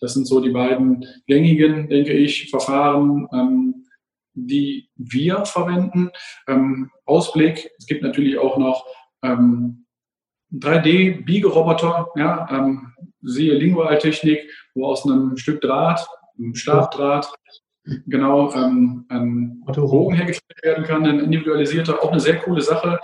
Das 0.00 0.14
sind 0.14 0.28
so 0.28 0.40
die 0.40 0.50
beiden 0.50 1.04
gängigen, 1.26 1.88
denke 1.88 2.12
ich, 2.12 2.50
Verfahren, 2.50 3.26
ähm, 3.32 3.86
die 4.34 4.90
wir 4.94 5.44
verwenden. 5.44 6.10
Ähm, 6.46 6.92
Ausblick, 7.04 7.72
es 7.78 7.86
gibt 7.86 8.04
natürlich 8.04 8.38
auch 8.38 8.58
noch 8.58 8.86
ähm, 9.24 9.86
3D-Biegeroboter, 10.52 12.08
ja, 12.16 12.48
ähm, 12.50 12.92
siehe 13.22 13.54
Lingualtechnik, 13.54 14.40
wo 14.74 14.86
aus 14.86 15.04
einem 15.04 15.36
Stück 15.36 15.60
Draht, 15.60 16.06
einem 16.38 16.54
Stabdraht, 16.54 17.32
genau 18.06 18.52
ähm, 18.54 19.06
ein 19.08 19.60
Bogen 19.64 20.14
hergestellt 20.14 20.62
werden 20.62 20.84
kann, 20.84 21.06
ein 21.06 21.20
individualisierter, 21.20 22.02
auch 22.02 22.10
eine 22.10 22.20
sehr 22.20 22.38
coole 22.38 22.60
Sache. 22.60 23.00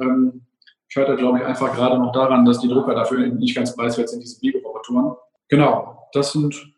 Ähm, 0.00 0.42
scheitert, 0.88 1.18
glaube 1.18 1.38
ich, 1.38 1.44
einfach 1.44 1.74
gerade 1.74 1.98
noch 1.98 2.12
daran, 2.12 2.44
dass 2.44 2.60
die 2.60 2.68
Drucker 2.68 2.94
dafür 2.94 3.26
nicht 3.26 3.54
ganz 3.54 3.74
preiswert 3.74 4.08
sind, 4.08 4.22
diese 4.22 4.40
Biegerobotern. 4.40 5.16
Genau, 5.48 6.08
das 6.12 6.32
sind, 6.32 6.72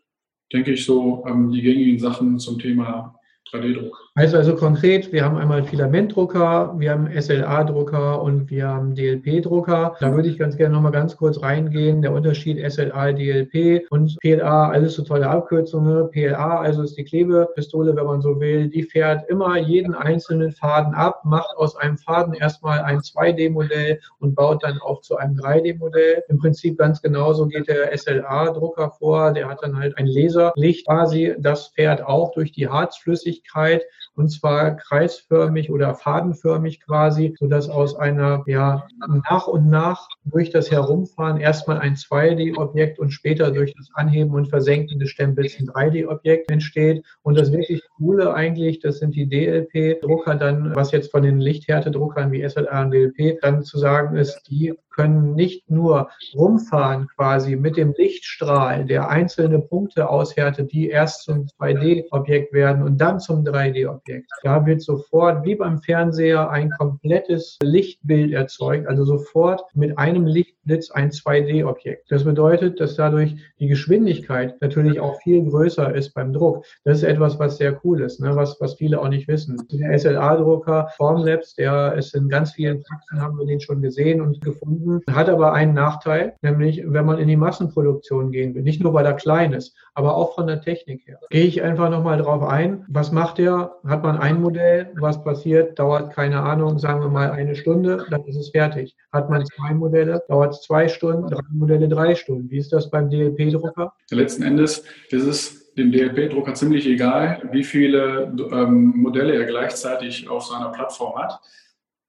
denke 0.52 0.72
ich, 0.72 0.84
so 0.84 1.24
ähm, 1.26 1.50
die 1.50 1.62
gängigen 1.62 1.98
Sachen 1.98 2.38
zum 2.38 2.58
Thema 2.58 3.14
3D-Druck. 3.52 4.09
Heißt 4.20 4.34
also 4.34 4.54
konkret, 4.54 5.14
wir 5.14 5.24
haben 5.24 5.38
einmal 5.38 5.64
Filamentdrucker, 5.64 6.74
wir 6.76 6.90
haben 6.90 7.08
SLA-Drucker 7.10 8.20
und 8.20 8.50
wir 8.50 8.68
haben 8.68 8.94
DLP-Drucker. 8.94 9.96
Da 9.98 10.12
würde 10.12 10.28
ich 10.28 10.38
ganz 10.38 10.58
gerne 10.58 10.74
nochmal 10.74 10.92
ganz 10.92 11.16
kurz 11.16 11.40
reingehen. 11.40 12.02
Der 12.02 12.12
Unterschied 12.12 12.58
SLA, 12.70 13.12
DLP 13.12 13.86
und 13.88 14.18
PLA, 14.20 14.68
alles 14.68 14.96
so 14.96 15.04
tolle 15.04 15.26
Abkürzungen. 15.26 16.10
PLA, 16.10 16.60
also 16.60 16.82
ist 16.82 16.98
die 16.98 17.04
Klebepistole, 17.04 17.96
wenn 17.96 18.04
man 18.04 18.20
so 18.20 18.38
will, 18.38 18.68
die 18.68 18.82
fährt 18.82 19.26
immer 19.30 19.56
jeden 19.56 19.94
einzelnen 19.94 20.52
Faden 20.52 20.92
ab, 20.92 21.22
macht 21.24 21.56
aus 21.56 21.74
einem 21.76 21.96
Faden 21.96 22.34
erstmal 22.34 22.80
ein 22.80 22.98
2D-Modell 22.98 24.00
und 24.18 24.34
baut 24.34 24.62
dann 24.62 24.78
auch 24.82 25.00
zu 25.00 25.16
einem 25.16 25.36
3D-Modell. 25.36 26.24
Im 26.28 26.36
Prinzip 26.36 26.76
ganz 26.76 27.00
genauso 27.00 27.46
geht 27.46 27.68
der 27.68 27.96
SLA-Drucker 27.96 28.90
vor. 28.90 29.32
Der 29.32 29.48
hat 29.48 29.62
dann 29.62 29.78
halt 29.78 29.96
ein 29.96 30.06
Laserlicht 30.06 30.86
quasi. 30.86 31.34
Das 31.38 31.68
fährt 31.68 32.04
auch 32.04 32.34
durch 32.34 32.52
die 32.52 32.68
Harzflüssigkeit 32.68 33.82
und 34.20 34.28
zwar 34.28 34.76
kreisförmig 34.76 35.70
oder 35.70 35.94
fadenförmig 35.94 36.80
quasi, 36.84 37.34
sodass 37.38 37.70
aus 37.70 37.96
einer, 37.96 38.44
ja, 38.46 38.86
nach 39.30 39.46
und 39.46 39.70
nach 39.70 40.08
durch 40.26 40.50
das 40.50 40.70
Herumfahren 40.70 41.38
erstmal 41.38 41.78
ein 41.78 41.94
2D-Objekt 41.94 42.98
und 42.98 43.12
später 43.12 43.50
durch 43.50 43.74
das 43.74 43.88
Anheben 43.94 44.34
und 44.34 44.48
Versenken 44.48 44.98
des 44.98 45.08
Stempels 45.08 45.58
ein 45.58 45.68
3D-Objekt 45.68 46.50
entsteht. 46.50 47.02
Und 47.22 47.38
das 47.38 47.50
wirklich 47.50 47.82
Coole 47.96 48.34
eigentlich, 48.34 48.80
das 48.80 48.98
sind 48.98 49.14
die 49.14 49.26
DLP-Drucker 49.26 50.34
dann, 50.34 50.74
was 50.74 50.92
jetzt 50.92 51.10
von 51.10 51.22
den 51.22 51.40
Lichthärtedruckern 51.40 52.30
wie 52.30 52.46
SLA 52.46 52.82
und 52.82 52.90
DLP 52.90 53.40
dann 53.40 53.62
zu 53.62 53.78
sagen 53.78 54.16
ist, 54.16 54.42
die 54.50 54.74
können 54.90 55.34
nicht 55.34 55.70
nur 55.70 56.10
rumfahren 56.34 57.08
quasi 57.16 57.56
mit 57.56 57.76
dem 57.78 57.94
Lichtstrahl, 57.96 58.84
der 58.84 59.08
einzelne 59.08 59.58
Punkte 59.58 60.10
aushärtet, 60.10 60.72
die 60.72 60.88
erst 60.88 61.22
zum 61.22 61.46
2D-Objekt 61.58 62.52
werden 62.52 62.82
und 62.82 63.00
dann 63.00 63.18
zum 63.18 63.44
3D-Objekt. 63.44 64.09
Da 64.42 64.66
wird 64.66 64.82
sofort 64.82 65.44
wie 65.44 65.54
beim 65.54 65.78
Fernseher 65.78 66.50
ein 66.50 66.70
komplettes 66.70 67.58
Lichtbild 67.62 68.32
erzeugt, 68.32 68.86
also 68.88 69.04
sofort 69.04 69.62
mit 69.74 69.98
einem 69.98 70.26
Lichtblitz 70.26 70.90
ein 70.90 71.10
2D-Objekt. 71.10 72.10
Das 72.10 72.24
bedeutet, 72.24 72.80
dass 72.80 72.96
dadurch 72.96 73.36
die 73.58 73.68
Geschwindigkeit 73.68 74.60
natürlich 74.60 75.00
auch 75.00 75.20
viel 75.22 75.44
größer 75.44 75.94
ist 75.94 76.14
beim 76.14 76.32
Druck. 76.32 76.64
Das 76.84 76.98
ist 76.98 77.04
etwas, 77.04 77.38
was 77.38 77.58
sehr 77.58 77.80
cool 77.84 78.00
ist, 78.00 78.20
ne? 78.20 78.34
was, 78.34 78.60
was 78.60 78.74
viele 78.74 79.00
auch 79.00 79.08
nicht 79.08 79.28
wissen. 79.28 79.56
Der 79.70 79.98
SLA-Drucker 79.98 80.88
Formlabs, 80.96 81.54
der 81.54 81.94
ist 81.94 82.14
in 82.14 82.28
ganz 82.28 82.52
vielen 82.52 82.82
Praxen, 82.82 83.20
haben 83.20 83.38
wir 83.38 83.46
den 83.46 83.60
schon 83.60 83.82
gesehen 83.82 84.20
und 84.20 84.40
gefunden 84.40 85.00
hat 85.20 85.28
aber 85.28 85.52
einen 85.52 85.74
Nachteil, 85.74 86.34
nämlich 86.42 86.82
wenn 86.86 87.04
man 87.04 87.18
in 87.18 87.28
die 87.28 87.36
Massenproduktion 87.36 88.30
gehen 88.30 88.54
will. 88.54 88.62
Nicht 88.62 88.82
nur, 88.82 88.94
weil 88.94 89.06
er 89.06 89.14
klein 89.14 89.52
ist, 89.52 89.76
aber 89.94 90.16
auch 90.16 90.34
von 90.34 90.46
der 90.46 90.60
Technik 90.60 91.06
her. 91.06 91.18
Gehe 91.30 91.44
ich 91.44 91.62
einfach 91.62 91.90
nochmal 91.90 92.18
drauf 92.18 92.42
ein. 92.42 92.84
Was 92.88 93.12
macht 93.12 93.38
er? 93.38 93.76
Hat 93.86 94.02
man 94.02 94.18
ein 94.18 94.40
Modell, 94.40 94.92
was 94.98 95.22
passiert, 95.22 95.78
dauert 95.78 96.12
keine 96.12 96.40
Ahnung, 96.40 96.78
sagen 96.78 97.00
wir 97.00 97.08
mal 97.08 97.30
eine 97.30 97.54
Stunde, 97.54 98.06
dann 98.10 98.24
ist 98.24 98.36
es 98.36 98.50
fertig. 98.50 98.96
Hat 99.12 99.30
man 99.30 99.44
zwei 99.46 99.74
Modelle, 99.74 100.22
dauert 100.28 100.54
es 100.54 100.62
zwei 100.62 100.88
Stunden, 100.88 101.28
drei 101.28 101.42
Modelle 101.50 101.88
drei 101.88 102.14
Stunden. 102.14 102.50
Wie 102.50 102.58
ist 102.58 102.72
das 102.72 102.90
beim 102.90 103.10
DLP-Drucker? 103.10 103.92
Letzten 104.10 104.42
Endes 104.42 104.84
ist 105.10 105.26
es 105.26 105.74
dem 105.74 105.92
DLP-Drucker 105.92 106.54
ziemlich 106.54 106.86
egal, 106.86 107.48
wie 107.52 107.64
viele 107.64 108.32
ähm, 108.52 108.92
Modelle 108.96 109.34
er 109.34 109.44
gleichzeitig 109.44 110.28
auf 110.28 110.44
seiner 110.44 110.70
Plattform 110.70 111.16
hat. 111.16 111.40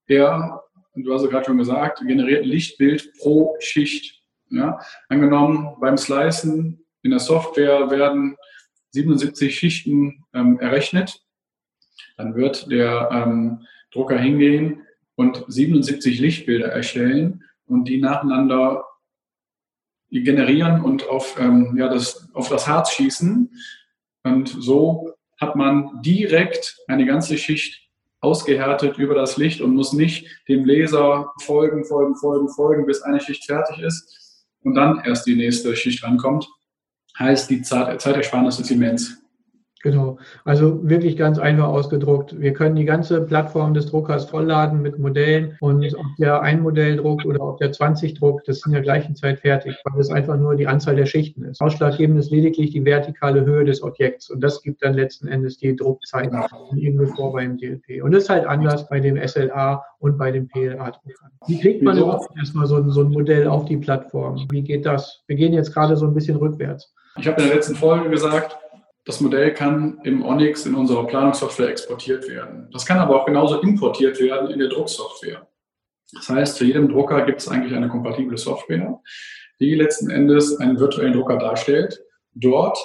Er, 0.07 0.63
du 0.95 1.13
hast 1.13 1.23
ja 1.23 1.29
gerade 1.29 1.45
schon 1.45 1.57
gesagt, 1.57 2.01
generiert 2.05 2.45
Lichtbild 2.45 3.13
pro 3.19 3.55
Schicht. 3.59 4.21
Ja? 4.49 4.79
Angenommen, 5.09 5.75
beim 5.79 5.97
Slicen 5.97 6.80
in 7.03 7.11
der 7.11 7.19
Software 7.19 7.89
werden 7.89 8.37
77 8.91 9.57
Schichten 9.57 10.25
ähm, 10.33 10.59
errechnet. 10.59 11.23
Dann 12.17 12.35
wird 12.35 12.69
der 12.71 13.09
ähm, 13.11 13.65
Drucker 13.91 14.17
hingehen 14.17 14.81
und 15.15 15.43
77 15.47 16.19
Lichtbilder 16.19 16.67
erstellen 16.67 17.43
und 17.65 17.85
die 17.85 17.99
nacheinander 17.99 18.85
generieren 20.09 20.81
und 20.81 21.07
auf, 21.07 21.39
ähm, 21.39 21.75
ja, 21.77 21.87
das, 21.87 22.29
auf 22.33 22.49
das 22.49 22.67
Harz 22.67 22.91
schießen. 22.91 23.49
Und 24.23 24.49
so 24.49 25.13
hat 25.39 25.55
man 25.55 26.01
direkt 26.01 26.77
eine 26.87 27.05
ganze 27.05 27.37
Schicht 27.37 27.81
ausgehärtet 28.19 28.97
über 28.99 29.15
das 29.15 29.37
Licht 29.37 29.61
und 29.61 29.73
muss 29.73 29.93
nicht 29.93 30.27
dem 30.47 30.65
Laser 30.65 31.31
folgen, 31.41 31.85
folgen, 31.85 32.15
folgen, 32.15 32.49
folgen, 32.49 32.85
bis 32.85 33.01
eine 33.01 33.19
Schicht 33.19 33.45
fertig 33.45 33.79
ist 33.79 34.45
und 34.63 34.75
dann 34.75 35.01
erst 35.03 35.25
die 35.25 35.35
nächste 35.35 35.75
Schicht 35.75 36.03
ankommt. 36.03 36.47
Heißt, 37.19 37.49
die 37.49 37.61
Zeitersparnis 37.61 38.59
ist 38.59 38.71
immens. 38.71 39.21
Genau, 39.83 40.17
also 40.45 40.87
wirklich 40.87 41.17
ganz 41.17 41.39
einfach 41.39 41.67
ausgedruckt. 41.67 42.39
Wir 42.39 42.53
können 42.53 42.75
die 42.75 42.85
ganze 42.85 43.21
Plattform 43.21 43.73
des 43.73 43.87
Druckers 43.87 44.25
vollladen 44.25 44.81
mit 44.81 44.99
Modellen 44.99 45.57
und 45.59 45.83
ob 45.95 46.05
der 46.19 46.41
ein 46.41 46.61
Modell 46.61 46.97
druckt 46.97 47.25
oder 47.25 47.41
ob 47.41 47.57
der 47.57 47.71
20 47.71 48.13
druckt, 48.13 48.47
das 48.47 48.57
ist 48.57 48.67
in 48.67 48.73
der 48.73 48.81
gleichen 48.81 49.15
Zeit 49.15 49.39
fertig, 49.39 49.75
weil 49.85 49.99
es 49.99 50.11
einfach 50.11 50.37
nur 50.37 50.55
die 50.55 50.67
Anzahl 50.67 50.95
der 50.95 51.07
Schichten 51.07 51.43
ist. 51.45 51.61
Ausschlaggebend 51.61 52.19
ist 52.19 52.29
lediglich 52.29 52.71
die 52.71 52.85
vertikale 52.85 53.43
Höhe 53.43 53.65
des 53.65 53.81
Objekts 53.81 54.29
und 54.29 54.41
das 54.41 54.61
gibt 54.61 54.83
dann 54.83 54.93
letzten 54.93 55.27
Endes 55.27 55.57
die 55.57 55.75
Druckzeit 55.75 56.31
irgendwie 56.75 57.07
vor 57.07 57.33
beim 57.33 57.57
DLP. 57.57 58.03
Und 58.03 58.11
das 58.11 58.23
ist 58.23 58.29
halt 58.29 58.45
anders 58.45 58.87
bei 58.87 58.99
dem 58.99 59.17
SLA 59.27 59.83
und 59.97 60.17
bei 60.17 60.31
dem 60.31 60.47
PLA-Druckern. 60.47 61.31
Wie 61.47 61.59
kriegt 61.59 61.81
man 61.81 61.97
überhaupt 61.97 62.29
erstmal 62.37 62.67
so 62.67 62.75
ein, 62.75 62.91
so 62.91 63.01
ein 63.01 63.09
Modell 63.09 63.47
auf 63.47 63.65
die 63.65 63.77
Plattform? 63.77 64.45
Wie 64.51 64.61
geht 64.61 64.85
das? 64.85 65.23
Wir 65.25 65.37
gehen 65.37 65.53
jetzt 65.53 65.73
gerade 65.73 65.95
so 65.97 66.05
ein 66.05 66.13
bisschen 66.13 66.37
rückwärts. 66.37 66.93
Ich 67.17 67.27
habe 67.27 67.41
in 67.41 67.47
der 67.47 67.55
letzten 67.55 67.75
Folge 67.75 68.09
gesagt, 68.09 68.57
das 69.05 69.19
Modell 69.19 69.53
kann 69.53 69.99
im 70.03 70.23
Onyx 70.23 70.65
in 70.65 70.75
unserer 70.75 71.07
Planungssoftware 71.07 71.69
exportiert 71.69 72.29
werden. 72.29 72.69
Das 72.71 72.85
kann 72.85 72.99
aber 72.99 73.19
auch 73.19 73.25
genauso 73.25 73.59
importiert 73.61 74.19
werden 74.19 74.51
in 74.51 74.59
der 74.59 74.69
Drucksoftware. 74.69 75.47
Das 76.13 76.29
heißt, 76.29 76.57
für 76.57 76.65
jedem 76.65 76.89
Drucker 76.89 77.25
gibt 77.25 77.41
es 77.41 77.47
eigentlich 77.47 77.73
eine 77.73 77.89
kompatible 77.89 78.37
Software, 78.37 78.99
die 79.59 79.75
letzten 79.75 80.09
Endes 80.09 80.57
einen 80.59 80.79
virtuellen 80.79 81.13
Drucker 81.13 81.37
darstellt. 81.37 82.03
Dort, 82.33 82.77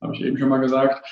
habe 0.00 0.14
ich 0.14 0.22
eben 0.22 0.38
schon 0.38 0.48
mal 0.48 0.58
gesagt, 0.58 1.06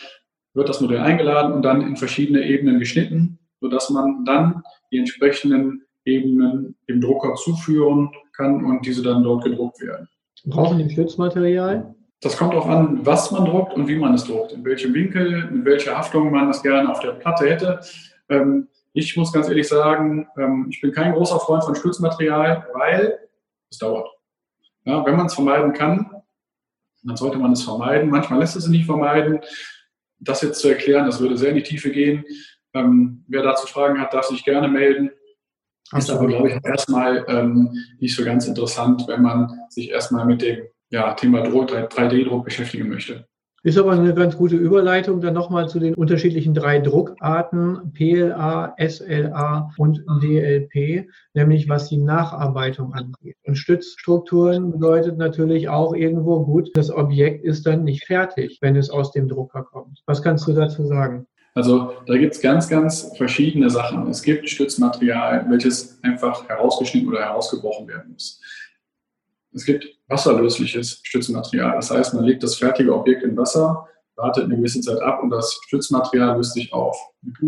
wird 0.54 0.68
das 0.68 0.80
Modell 0.80 1.00
eingeladen 1.00 1.52
und 1.52 1.62
dann 1.62 1.82
in 1.82 1.96
verschiedene 1.96 2.44
Ebenen 2.44 2.78
geschnitten, 2.78 3.38
sodass 3.60 3.90
man 3.90 4.24
dann 4.24 4.62
die 4.90 4.98
entsprechenden 4.98 5.84
Ebenen 6.04 6.76
dem 6.88 7.00
Drucker 7.00 7.34
zuführen 7.34 8.10
kann 8.32 8.64
und 8.64 8.86
diese 8.86 9.02
dann 9.02 9.22
dort 9.22 9.44
gedruckt 9.44 9.80
werden. 9.80 10.08
Brauchen 10.44 10.78
die 10.78 10.90
Stützmaterial? 10.90 11.94
Das 12.21 12.37
kommt 12.37 12.54
auch 12.54 12.66
an, 12.66 13.04
was 13.04 13.30
man 13.30 13.44
druckt 13.44 13.75
und 13.75 13.87
wie 13.87 13.97
man 13.97 14.14
es 14.14 14.25
druckt, 14.25 14.52
in 14.52 14.64
welchem 14.64 14.94
Winkel, 14.94 15.50
mit 15.50 15.64
welcher 15.64 15.97
Haftung 15.97 16.30
man 16.30 16.49
das 16.49 16.62
gerne 16.62 16.90
auf 16.90 17.00
der 17.00 17.12
Platte 17.12 17.49
hätte. 17.49 17.80
Ähm, 18.28 18.68
ich 18.92 19.16
muss 19.16 19.33
ganz 19.33 19.49
ehrlich 19.49 19.68
sagen, 19.68 20.28
ähm, 20.38 20.66
ich 20.71 20.80
bin 20.80 20.92
kein 20.92 21.12
großer 21.12 21.40
Freund 21.40 21.64
von 21.64 21.75
Stützmaterial, 21.75 22.66
weil 22.75 23.18
es 23.71 23.78
dauert. 23.78 24.09
Ja, 24.85 25.04
wenn 25.04 25.16
man 25.16 25.26
es 25.26 25.35
vermeiden 25.35 25.73
kann, 25.73 26.11
dann 27.02 27.16
sollte 27.16 27.38
man 27.38 27.52
es 27.52 27.62
vermeiden. 27.62 28.11
Manchmal 28.11 28.38
lässt 28.38 28.56
es 28.56 28.64
sich 28.64 28.73
nicht 28.73 28.87
vermeiden. 28.87 29.40
Das 30.18 30.42
jetzt 30.42 30.61
zu 30.61 30.68
erklären, 30.68 31.06
das 31.06 31.21
würde 31.21 31.37
sehr 31.37 31.50
in 31.50 31.56
die 31.56 31.62
Tiefe 31.62 31.90
gehen. 31.90 32.25
Ähm, 32.73 33.25
wer 33.28 33.42
dazu 33.42 33.66
Fragen 33.66 34.00
hat, 34.00 34.14
darf 34.14 34.26
sich 34.26 34.44
gerne 34.44 34.68
melden. 34.68 35.11
Ist 35.92 36.11
aber, 36.11 36.26
glaube 36.26 36.49
ich, 36.49 36.64
erstmal 36.64 37.25
ähm, 37.28 37.73
nicht 38.00 38.16
so 38.16 38.25
ganz 38.25 38.47
interessant, 38.47 39.04
wenn 39.06 39.23
man 39.23 39.52
sich 39.68 39.90
erstmal 39.90 40.25
mit 40.25 40.42
dem 40.42 40.66
ja, 40.94 41.12
Thema 41.14 41.42
3D-Druck 41.42 42.44
beschäftigen 42.44 42.88
möchte. 42.88 43.26
Ist 43.64 43.78
aber 43.78 43.92
eine 43.92 44.14
ganz 44.14 44.36
gute 44.36 44.56
Überleitung 44.56 45.20
dann 45.20 45.34
nochmal 45.34 45.68
zu 45.68 45.80
den 45.80 45.94
unterschiedlichen 45.94 46.54
drei 46.54 46.78
Druckarten, 46.78 47.92
PLA, 47.94 48.76
SLA 48.78 49.70
und 49.78 50.04
DLP, 50.22 51.08
nämlich 51.32 51.68
was 51.68 51.88
die 51.88 51.96
Nacharbeitung 51.96 52.92
angeht. 52.92 53.36
Und 53.44 53.56
Stützstrukturen 53.56 54.70
bedeutet 54.70 55.16
natürlich 55.16 55.68
auch 55.68 55.94
irgendwo 55.94 56.44
gut, 56.44 56.70
das 56.74 56.90
Objekt 56.90 57.42
ist 57.44 57.66
dann 57.66 57.82
nicht 57.84 58.04
fertig, 58.04 58.58
wenn 58.60 58.76
es 58.76 58.90
aus 58.90 59.10
dem 59.12 59.28
Drucker 59.28 59.64
kommt. 59.64 60.00
Was 60.06 60.22
kannst 60.22 60.46
du 60.46 60.52
dazu 60.52 60.84
sagen? 60.86 61.26
Also 61.54 61.92
da 62.06 62.16
gibt 62.18 62.34
es 62.34 62.40
ganz, 62.40 62.68
ganz 62.68 63.16
verschiedene 63.16 63.70
Sachen. 63.70 64.08
Es 64.08 64.22
gibt 64.22 64.48
Stützmaterial, 64.48 65.46
welches 65.48 65.98
einfach 66.02 66.48
herausgeschnitten 66.48 67.08
oder 67.08 67.20
herausgebrochen 67.20 67.88
werden 67.88 68.12
muss. 68.12 68.40
Es 69.54 69.64
gibt 69.64 69.87
wasserlösliches 70.08 71.00
Stützmaterial. 71.04 71.76
Das 71.76 71.90
heißt, 71.90 72.14
man 72.14 72.25
legt 72.25 72.42
das 72.42 72.56
fertige 72.56 72.94
Objekt 72.94 73.23
in 73.23 73.37
Wasser, 73.37 73.87
wartet 74.16 74.44
eine 74.44 74.56
gewisse 74.56 74.80
Zeit 74.80 75.00
ab 75.00 75.23
und 75.23 75.30
das 75.30 75.61
Stützmaterial 75.66 76.37
löst 76.37 76.54
sich 76.54 76.73
auf. 76.73 76.96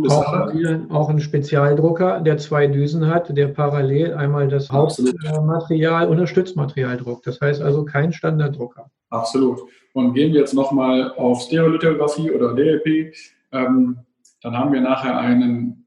auch, 0.08 0.90
auch 0.90 1.08
ein 1.08 1.20
Spezialdrucker, 1.20 2.20
der 2.20 2.38
zwei 2.38 2.66
Düsen 2.66 3.06
hat, 3.08 3.36
der 3.36 3.48
parallel 3.48 4.14
einmal 4.14 4.48
das 4.48 4.70
Hauptmaterial 4.70 6.08
und 6.08 6.18
das 6.18 6.30
Stützmaterial 6.30 6.96
druckt. 6.96 7.26
Das 7.26 7.40
heißt 7.40 7.60
also 7.60 7.84
kein 7.84 8.12
Standarddrucker. 8.12 8.90
Absolut. 9.10 9.60
Und 9.92 10.14
gehen 10.14 10.32
wir 10.32 10.40
jetzt 10.40 10.54
nochmal 10.54 11.12
auf 11.12 11.42
Stereolithografie 11.42 12.30
oder 12.30 12.54
DLP, 12.54 13.14
ähm, 13.52 13.98
dann 14.42 14.56
haben 14.56 14.72
wir 14.72 14.80
nachher 14.80 15.16
einen, 15.18 15.86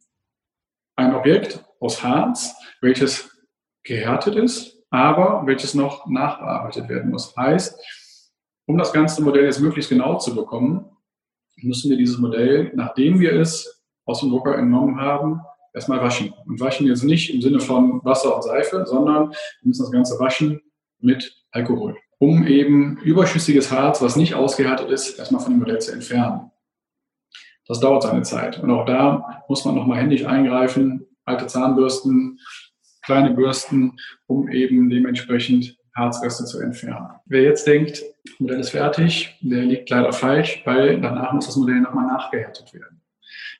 ein 0.95 1.13
Objekt 1.13 1.63
aus 1.79 2.03
Harz, 2.03 2.55
welches 2.81 3.29
gehärtet 3.83 4.35
ist, 4.35 4.78
aber 4.89 5.43
welches 5.45 5.73
noch 5.73 6.07
nachbearbeitet 6.07 6.89
werden 6.89 7.11
muss. 7.11 7.35
Heißt, 7.35 7.79
um 8.65 8.77
das 8.77 8.93
ganze 8.93 9.23
Modell 9.23 9.45
jetzt 9.45 9.59
möglichst 9.59 9.89
genau 9.89 10.17
zu 10.17 10.35
bekommen, 10.35 10.85
müssen 11.57 11.89
wir 11.89 11.97
dieses 11.97 12.17
Modell, 12.17 12.71
nachdem 12.75 13.19
wir 13.19 13.33
es 13.33 13.83
aus 14.05 14.21
dem 14.21 14.29
Drucker 14.29 14.57
entnommen 14.57 14.99
haben, 14.99 15.41
erstmal 15.73 16.01
waschen. 16.01 16.33
Und 16.45 16.59
waschen 16.59 16.87
jetzt 16.87 17.03
nicht 17.03 17.33
im 17.33 17.41
Sinne 17.41 17.59
von 17.59 18.03
Wasser 18.03 18.35
und 18.35 18.43
Seife, 18.43 18.85
sondern 18.85 19.29
wir 19.29 19.67
müssen 19.67 19.83
das 19.83 19.91
Ganze 19.91 20.19
waschen 20.19 20.61
mit 20.99 21.35
Alkohol, 21.51 21.97
um 22.17 22.45
eben 22.45 22.97
überschüssiges 22.97 23.71
Harz, 23.71 24.01
was 24.01 24.15
nicht 24.15 24.33
ausgehärtet 24.33 24.89
ist, 24.89 25.17
erstmal 25.17 25.41
von 25.41 25.53
dem 25.53 25.59
Modell 25.59 25.79
zu 25.79 25.91
entfernen. 25.91 26.51
Das 27.67 27.79
dauert 27.79 28.03
seine 28.03 28.23
Zeit. 28.23 28.61
Und 28.61 28.71
auch 28.71 28.85
da 28.85 29.43
muss 29.47 29.63
man 29.63 29.75
nochmal 29.75 29.99
händisch 29.99 30.25
eingreifen, 30.25 31.05
alte 31.25 31.45
Zahnbürsten, 31.45 32.39
kleine 33.09 33.31
Bürsten, 33.31 33.97
um 34.27 34.49
eben 34.49 34.87
dementsprechend 34.87 35.75
Harzreste 35.95 36.45
zu 36.45 36.59
entfernen. 36.59 37.09
Wer 37.25 37.41
jetzt 37.41 37.65
denkt, 37.65 38.03
das 38.23 38.39
Modell 38.39 38.59
ist 38.59 38.69
fertig, 38.69 39.35
der 39.41 39.63
liegt 39.63 39.89
leider 39.89 40.13
falsch, 40.13 40.61
weil 40.63 41.01
danach 41.01 41.33
muss 41.33 41.47
das 41.47 41.55
Modell 41.55 41.81
nochmal 41.81 42.05
nachgehärtet 42.05 42.71
werden. 42.71 43.01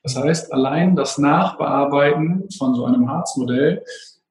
Das 0.04 0.14
heißt, 0.14 0.52
allein 0.52 0.94
das 0.94 1.18
Nachbearbeiten 1.18 2.48
von 2.56 2.76
so 2.76 2.84
einem 2.84 3.10
Harzmodell 3.10 3.82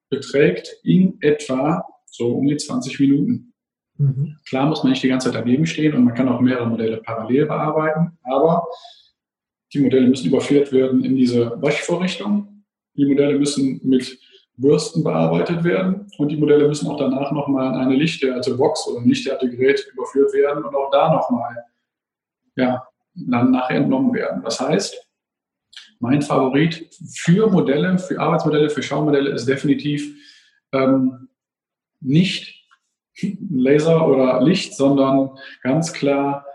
beträgt 0.10 0.74
in 0.84 1.18
etwa 1.20 1.86
so 2.06 2.30
um 2.30 2.48
die 2.48 2.56
20 2.56 2.98
Minuten. 3.02 3.54
Mhm. 3.98 4.38
Klar 4.48 4.68
muss 4.68 4.84
man 4.84 4.92
nicht 4.92 5.04
die 5.04 5.10
ganze 5.10 5.34
Zeit 5.34 5.42
daneben 5.42 5.66
stehen 5.66 5.96
und 5.96 6.06
man 6.06 6.14
kann 6.16 6.30
auch 6.30 6.40
mehrere 6.40 6.66
Modelle 6.66 6.98
parallel 6.98 7.46
bearbeiten, 7.46 8.18
aber 8.24 8.66
die 9.74 9.80
Modelle 9.80 10.08
müssen 10.08 10.28
überführt 10.30 10.72
werden 10.72 11.04
in 11.04 11.18
diese 11.18 11.62
Waschvorrichtung. 11.62 12.64
Die 12.96 13.06
Modelle 13.06 13.38
müssen 13.38 13.82
mit 13.84 14.18
Bürsten 14.60 15.04
bearbeitet 15.04 15.64
werden 15.64 16.08
und 16.18 16.30
die 16.30 16.38
Modelle 16.38 16.68
müssen 16.68 16.90
auch 16.90 16.98
danach 16.98 17.32
nochmal 17.32 17.74
in 17.74 17.80
eine 17.80 17.96
lichtgeerte 17.96 18.56
Box 18.56 18.88
oder 18.88 19.00
ein 19.00 19.08
Lichtgerät 19.08 19.88
überführt 19.94 20.34
werden 20.34 20.64
und 20.64 20.76
auch 20.76 20.92
da 20.92 21.14
nochmal 21.14 21.64
ja, 22.56 22.86
dann 23.14 23.52
nachher 23.52 23.78
entnommen 23.78 24.14
werden. 24.14 24.44
Das 24.44 24.60
heißt, 24.60 25.08
mein 26.00 26.22
Favorit 26.22 26.90
für 27.16 27.48
Modelle, 27.48 27.98
für 28.00 28.20
Arbeitsmodelle, 28.20 28.70
für 28.70 28.84
Schaumodelle 28.84 29.32
ist 29.32 29.48
definitiv 29.48 30.14
ähm, 30.74 31.30
nicht 32.02 32.68
Laser 33.50 34.08
oder 34.08 34.42
Licht, 34.42 34.76
sondern 34.76 35.38
ganz 35.62 35.92
klar 35.94 36.46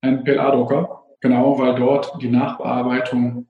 ein 0.00 0.24
PLA-Drucker. 0.24 1.02
Genau, 1.20 1.58
weil 1.58 1.74
dort 1.76 2.20
die 2.20 2.28
Nachbearbeitung 2.28 3.46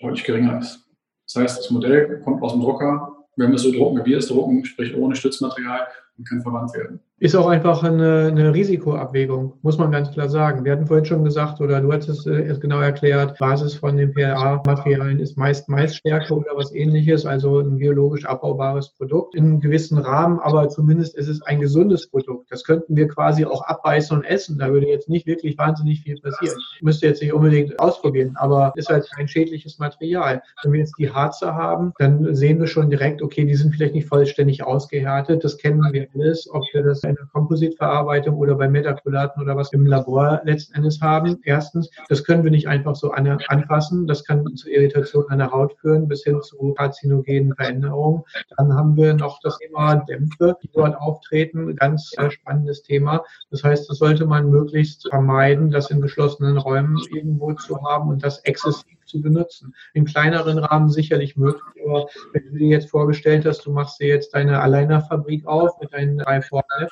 deutlich 0.00 0.24
geringer 0.24 0.60
ist. 0.60 0.88
Das 1.26 1.42
heißt, 1.42 1.58
das 1.58 1.70
Modell 1.70 2.20
kommt 2.20 2.42
aus 2.42 2.52
dem 2.52 2.62
Drucker, 2.62 3.15
wenn 3.36 3.50
wir 3.50 3.58
so 3.58 3.70
drucken, 3.70 4.00
wie 4.00 4.10
wir 4.10 4.18
es 4.18 4.28
drucken, 4.28 4.64
sprich 4.64 4.94
ohne 4.96 5.14
Stützmaterial, 5.14 5.86
und 6.18 6.28
kann 6.28 6.42
verwandt 6.42 6.74
werden. 6.74 7.00
Ist 7.18 7.34
auch 7.34 7.46
einfach 7.46 7.82
eine, 7.82 8.26
eine, 8.26 8.52
Risikoabwägung, 8.52 9.54
muss 9.62 9.78
man 9.78 9.90
ganz 9.90 10.10
klar 10.10 10.28
sagen. 10.28 10.66
Wir 10.66 10.72
hatten 10.72 10.86
vorhin 10.86 11.06
schon 11.06 11.24
gesagt, 11.24 11.62
oder 11.62 11.80
du 11.80 11.90
hattest 11.90 12.10
es 12.10 12.26
äh, 12.26 12.54
genau 12.60 12.80
erklärt, 12.80 13.38
Basis 13.38 13.74
von 13.74 13.96
den 13.96 14.12
PLA-Materialien 14.12 15.18
ist 15.18 15.38
meist 15.38 15.66
Maisstärke 15.70 16.34
oder 16.34 16.50
was 16.56 16.74
ähnliches, 16.74 17.24
also 17.24 17.60
ein 17.60 17.78
biologisch 17.78 18.26
abbaubares 18.26 18.90
Produkt 18.90 19.34
in 19.34 19.44
einem 19.44 19.60
gewissen 19.60 19.96
Rahmen, 19.96 20.40
aber 20.40 20.68
zumindest 20.68 21.16
ist 21.16 21.28
es 21.28 21.40
ein 21.40 21.58
gesundes 21.58 22.06
Produkt. 22.10 22.52
Das 22.52 22.64
könnten 22.64 22.94
wir 22.96 23.08
quasi 23.08 23.46
auch 23.46 23.62
abbeißen 23.62 24.14
und 24.14 24.24
essen. 24.24 24.58
Da 24.58 24.70
würde 24.70 24.86
jetzt 24.86 25.08
nicht 25.08 25.26
wirklich 25.26 25.56
wahnsinnig 25.56 26.02
viel 26.02 26.20
passieren. 26.20 26.58
Müsste 26.82 27.06
jetzt 27.06 27.22
nicht 27.22 27.32
unbedingt 27.32 27.80
ausprobieren, 27.80 28.34
aber 28.36 28.74
ist 28.76 28.90
halt 28.90 29.10
kein 29.16 29.26
schädliches 29.26 29.78
Material. 29.78 30.42
Wenn 30.62 30.72
wir 30.72 30.80
jetzt 30.80 30.98
die 30.98 31.10
Harze 31.10 31.54
haben, 31.54 31.94
dann 31.98 32.34
sehen 32.34 32.60
wir 32.60 32.66
schon 32.66 32.90
direkt, 32.90 33.22
okay, 33.22 33.46
die 33.46 33.54
sind 33.54 33.74
vielleicht 33.74 33.94
nicht 33.94 34.06
vollständig 34.06 34.64
ausgehärtet. 34.64 35.42
Das 35.44 35.56
kennen 35.56 35.80
wir 35.80 36.08
alles, 36.14 36.46
ob 36.52 36.62
wir 36.74 36.82
das 36.82 37.05
in 37.08 37.16
der 37.16 37.26
Kompositverarbeitung 37.26 38.36
oder 38.36 38.54
bei 38.54 38.68
Metakulaten 38.68 39.42
oder 39.42 39.56
was 39.56 39.72
im 39.72 39.86
Labor 39.86 40.40
letzten 40.44 40.74
Endes 40.74 41.00
haben. 41.00 41.38
Erstens, 41.44 41.90
das 42.08 42.24
können 42.24 42.44
wir 42.44 42.50
nicht 42.50 42.68
einfach 42.68 42.94
so 42.94 43.12
anfassen. 43.12 44.06
Das 44.06 44.24
kann 44.24 44.56
zu 44.56 44.70
Irritation 44.70 45.24
an 45.28 45.38
der 45.38 45.50
Haut 45.50 45.74
führen 45.80 46.08
bis 46.08 46.24
hin 46.24 46.40
zu 46.42 46.74
karzinogenen 46.74 47.54
Veränderungen. 47.54 48.22
Dann 48.56 48.74
haben 48.74 48.96
wir 48.96 49.14
noch 49.14 49.40
das 49.42 49.58
Thema 49.58 49.96
Dämpfe, 49.96 50.56
die 50.62 50.70
dort 50.72 50.96
auftreten. 50.96 51.74
Ganz 51.76 52.12
äh, 52.16 52.30
spannendes 52.30 52.82
Thema. 52.82 53.24
Das 53.50 53.64
heißt, 53.64 53.88
das 53.88 53.98
sollte 53.98 54.26
man 54.26 54.50
möglichst 54.50 55.08
vermeiden, 55.08 55.70
das 55.70 55.90
in 55.90 56.00
geschlossenen 56.00 56.58
Räumen 56.58 56.98
irgendwo 57.12 57.52
zu 57.54 57.82
haben 57.82 58.08
und 58.08 58.24
das 58.24 58.38
exzessiv 58.40 58.96
zu 59.06 59.20
benutzen. 59.20 59.74
In 59.94 60.04
kleineren 60.04 60.58
Rahmen 60.58 60.90
sicherlich 60.90 61.36
möglich, 61.36 61.62
aber 61.86 62.06
wenn 62.32 62.44
du 62.44 62.58
dir 62.58 62.68
jetzt 62.68 62.90
vorgestellt 62.90 63.44
hast, 63.46 63.64
du 63.66 63.72
machst 63.72 64.00
dir 64.00 64.08
jetzt 64.08 64.34
deine 64.34 64.60
Alleinerfabrik 64.60 65.46
auf 65.46 65.78
mit 65.80 65.92
deinen 65.92 66.18
drei 66.18 66.42
Vorne, 66.42 66.88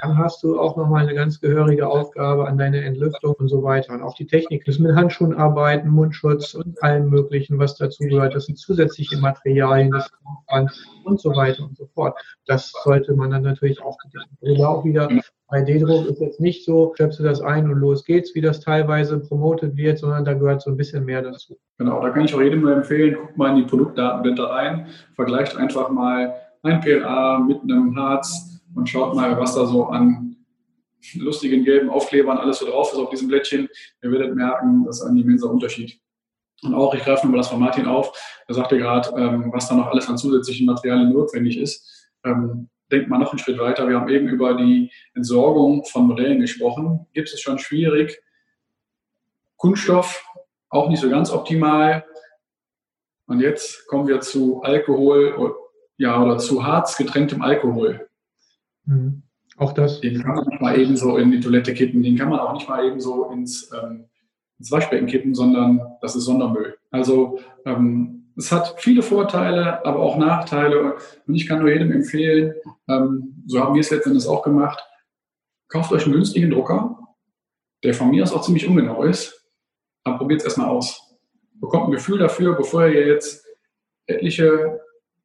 dann 0.00 0.18
hast 0.18 0.42
du 0.42 0.58
auch 0.58 0.76
nochmal 0.76 1.02
eine 1.04 1.14
ganz 1.14 1.40
gehörige 1.40 1.88
Aufgabe 1.88 2.46
an 2.46 2.58
deine 2.58 2.82
Entlüftung 2.82 3.34
und 3.34 3.48
so 3.48 3.62
weiter. 3.62 3.92
Und 3.92 4.02
auch 4.02 4.14
die 4.14 4.26
Technik, 4.26 4.64
das 4.64 4.78
mit 4.78 4.94
Handschuhen 4.94 5.34
arbeiten, 5.34 5.88
Mundschutz 5.88 6.54
und 6.54 6.82
allem 6.82 7.08
Möglichen, 7.08 7.58
was 7.58 7.76
dazu 7.76 8.04
gehört. 8.04 8.34
Das 8.34 8.46
sind 8.46 8.58
zusätzliche 8.58 9.18
Materialien, 9.18 9.90
das 9.90 10.10
und 11.04 11.20
so 11.20 11.30
weiter 11.34 11.64
und 11.64 11.76
so 11.76 11.86
fort. 11.94 12.18
Das 12.46 12.72
sollte 12.84 13.14
man 13.14 13.30
dann 13.30 13.42
natürlich 13.42 13.82
auch 13.82 13.96
bedenken. 14.02 14.36
Also 14.42 14.64
auch 14.64 14.84
wieder 14.84 15.08
3D-Druck 15.50 16.06
ist 16.06 16.20
jetzt 16.20 16.40
nicht 16.40 16.64
so, 16.64 16.92
schöpfst 16.96 17.18
du 17.18 17.22
das 17.22 17.40
ein 17.40 17.70
und 17.70 17.78
los 17.78 18.04
geht's, 18.04 18.34
wie 18.34 18.42
das 18.42 18.60
teilweise 18.60 19.18
promotet 19.18 19.76
wird, 19.76 19.98
sondern 19.98 20.24
da 20.24 20.34
gehört 20.34 20.60
so 20.60 20.70
ein 20.70 20.76
bisschen 20.76 21.04
mehr 21.04 21.22
dazu. 21.22 21.56
Genau, 21.78 22.02
da 22.02 22.10
kann 22.10 22.24
ich 22.24 22.34
auch 22.34 22.42
jedem 22.42 22.60
nur 22.60 22.72
empfehlen, 22.72 23.16
guck 23.18 23.36
mal 23.36 23.50
in 23.50 23.56
die 23.56 23.66
Produktdatenblätter 24.18 24.50
rein, 24.50 24.86
vergleicht 25.14 25.56
einfach 25.56 25.90
mal 25.90 26.34
ein 26.62 26.80
PLA 26.80 27.38
mit 27.40 27.62
einem 27.62 27.96
Harz 27.96 28.60
und 28.74 28.88
schaut 28.88 29.14
mal, 29.14 29.38
was 29.38 29.54
da 29.54 29.66
so 29.66 29.86
an 29.86 30.36
lustigen 31.14 31.64
gelben 31.64 31.90
Aufklebern 31.90 32.38
alles 32.38 32.58
so 32.58 32.66
drauf 32.66 32.92
ist 32.92 32.98
auf 32.98 33.10
diesem 33.10 33.28
Blättchen. 33.28 33.68
Ihr 34.02 34.10
werdet 34.10 34.34
merken, 34.34 34.84
das 34.84 35.00
ist 35.00 35.06
ein 35.06 35.16
immenser 35.16 35.50
Unterschied. 35.50 35.98
Und 36.62 36.74
auch, 36.74 36.92
ich 36.94 37.04
greife 37.04 37.24
nochmal 37.24 37.38
das 37.38 37.48
von 37.48 37.60
Martin 37.60 37.86
auf, 37.86 38.12
er 38.48 38.54
sagte 38.54 38.78
gerade, 38.78 39.10
ähm, 39.16 39.52
was 39.52 39.68
da 39.68 39.76
noch 39.76 39.86
alles 39.86 40.08
an 40.08 40.18
zusätzlichen 40.18 40.66
Materialien 40.66 41.12
notwendig 41.12 41.56
ist. 41.56 42.10
Ähm, 42.24 42.68
denkt 42.90 43.08
mal 43.08 43.18
noch 43.18 43.30
einen 43.30 43.38
Schritt 43.38 43.58
weiter. 43.58 43.88
Wir 43.88 44.00
haben 44.00 44.08
eben 44.08 44.28
über 44.28 44.54
die 44.54 44.90
Entsorgung 45.14 45.84
von 45.84 46.08
Modellen 46.08 46.40
gesprochen. 46.40 47.06
Gibt 47.12 47.28
es 47.28 47.40
schon 47.40 47.58
schwierig. 47.58 48.20
Kunststoff 49.56 50.24
auch 50.68 50.88
nicht 50.88 51.00
so 51.00 51.08
ganz 51.08 51.30
optimal. 51.30 52.04
Und 53.28 53.40
jetzt 53.40 53.86
kommen 53.86 54.08
wir 54.08 54.20
zu 54.20 54.62
Alkohol, 54.62 55.54
ja, 55.98 56.20
oder 56.22 56.38
zu 56.38 56.64
Harz 56.64 56.96
getränktem 56.96 57.42
Alkohol. 57.42 58.08
Mhm. 58.86 59.22
Auch 59.58 59.72
das. 59.72 60.00
Den 60.00 60.22
kann 60.22 60.36
man 60.36 60.46
nicht 60.46 60.60
mal 60.60 60.78
eben 60.78 60.96
so 60.96 61.18
in 61.18 61.30
die 61.30 61.40
Toilette 61.40 61.74
kippen. 61.74 62.02
Den 62.02 62.16
kann 62.16 62.30
man 62.30 62.40
auch 62.40 62.54
nicht 62.54 62.68
mal 62.68 62.86
eben 62.86 63.00
so 63.00 63.26
ins, 63.30 63.70
ähm, 63.72 64.06
ins 64.58 64.70
Waschbecken 64.70 65.06
kippen, 65.06 65.34
sondern 65.34 65.80
das 66.00 66.16
ist 66.16 66.24
Sondermüll. 66.24 66.76
Also 66.90 67.40
ähm, 67.66 68.32
es 68.36 68.50
hat 68.50 68.76
viele 68.78 69.02
Vorteile, 69.02 69.84
aber 69.84 69.98
auch 69.98 70.16
Nachteile. 70.16 70.96
Und 71.26 71.34
ich 71.34 71.46
kann 71.46 71.58
nur 71.58 71.70
jedem 71.70 71.92
empfehlen, 71.92 72.54
ähm, 72.88 73.42
so 73.46 73.60
haben 73.60 73.74
wir 73.74 73.80
es 73.80 73.90
letztendlich 73.90 74.26
auch 74.26 74.42
gemacht, 74.42 74.78
kauft 75.68 75.92
euch 75.92 76.04
einen 76.04 76.14
günstigen 76.14 76.50
Drucker, 76.50 76.98
der 77.82 77.94
von 77.94 78.10
mir 78.10 78.22
aus 78.22 78.32
auch 78.32 78.42
ziemlich 78.42 78.66
ungenau 78.66 79.02
ist, 79.02 79.44
aber 80.04 80.18
probiert 80.18 80.40
es 80.40 80.44
erstmal 80.46 80.68
aus. 80.68 81.07
Bekommt 81.60 81.88
ein 81.88 81.92
Gefühl 81.92 82.18
dafür, 82.18 82.54
bevor 82.54 82.86
ihr 82.86 83.06
jetzt 83.06 83.46
etliche 84.06 84.80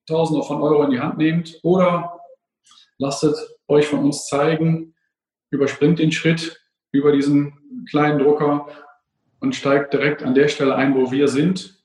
Tausende 0.06 0.44
von 0.44 0.62
Euro 0.62 0.84
in 0.84 0.92
die 0.92 1.00
Hand 1.00 1.18
nehmt 1.18 1.60
oder 1.64 2.20
lasst 2.98 3.26
euch 3.68 3.88
von 3.88 4.00
uns 4.00 4.28
zeigen, 4.28 4.94
überspringt 5.50 6.00
den 6.00 6.12
Schritt 6.12 6.62
über 6.92 7.12
diesen 7.12 7.86
kleinen 7.90 8.20
Drucker 8.20 8.68
und 9.40 9.56
steigt 9.56 9.94
direkt 9.94 10.24
an 10.24 10.36
der 10.36 10.48
Stelle 10.48 10.76
ein, 10.76 10.96
wo 10.96 11.12
wir 11.12 11.28
sind 11.28 11.84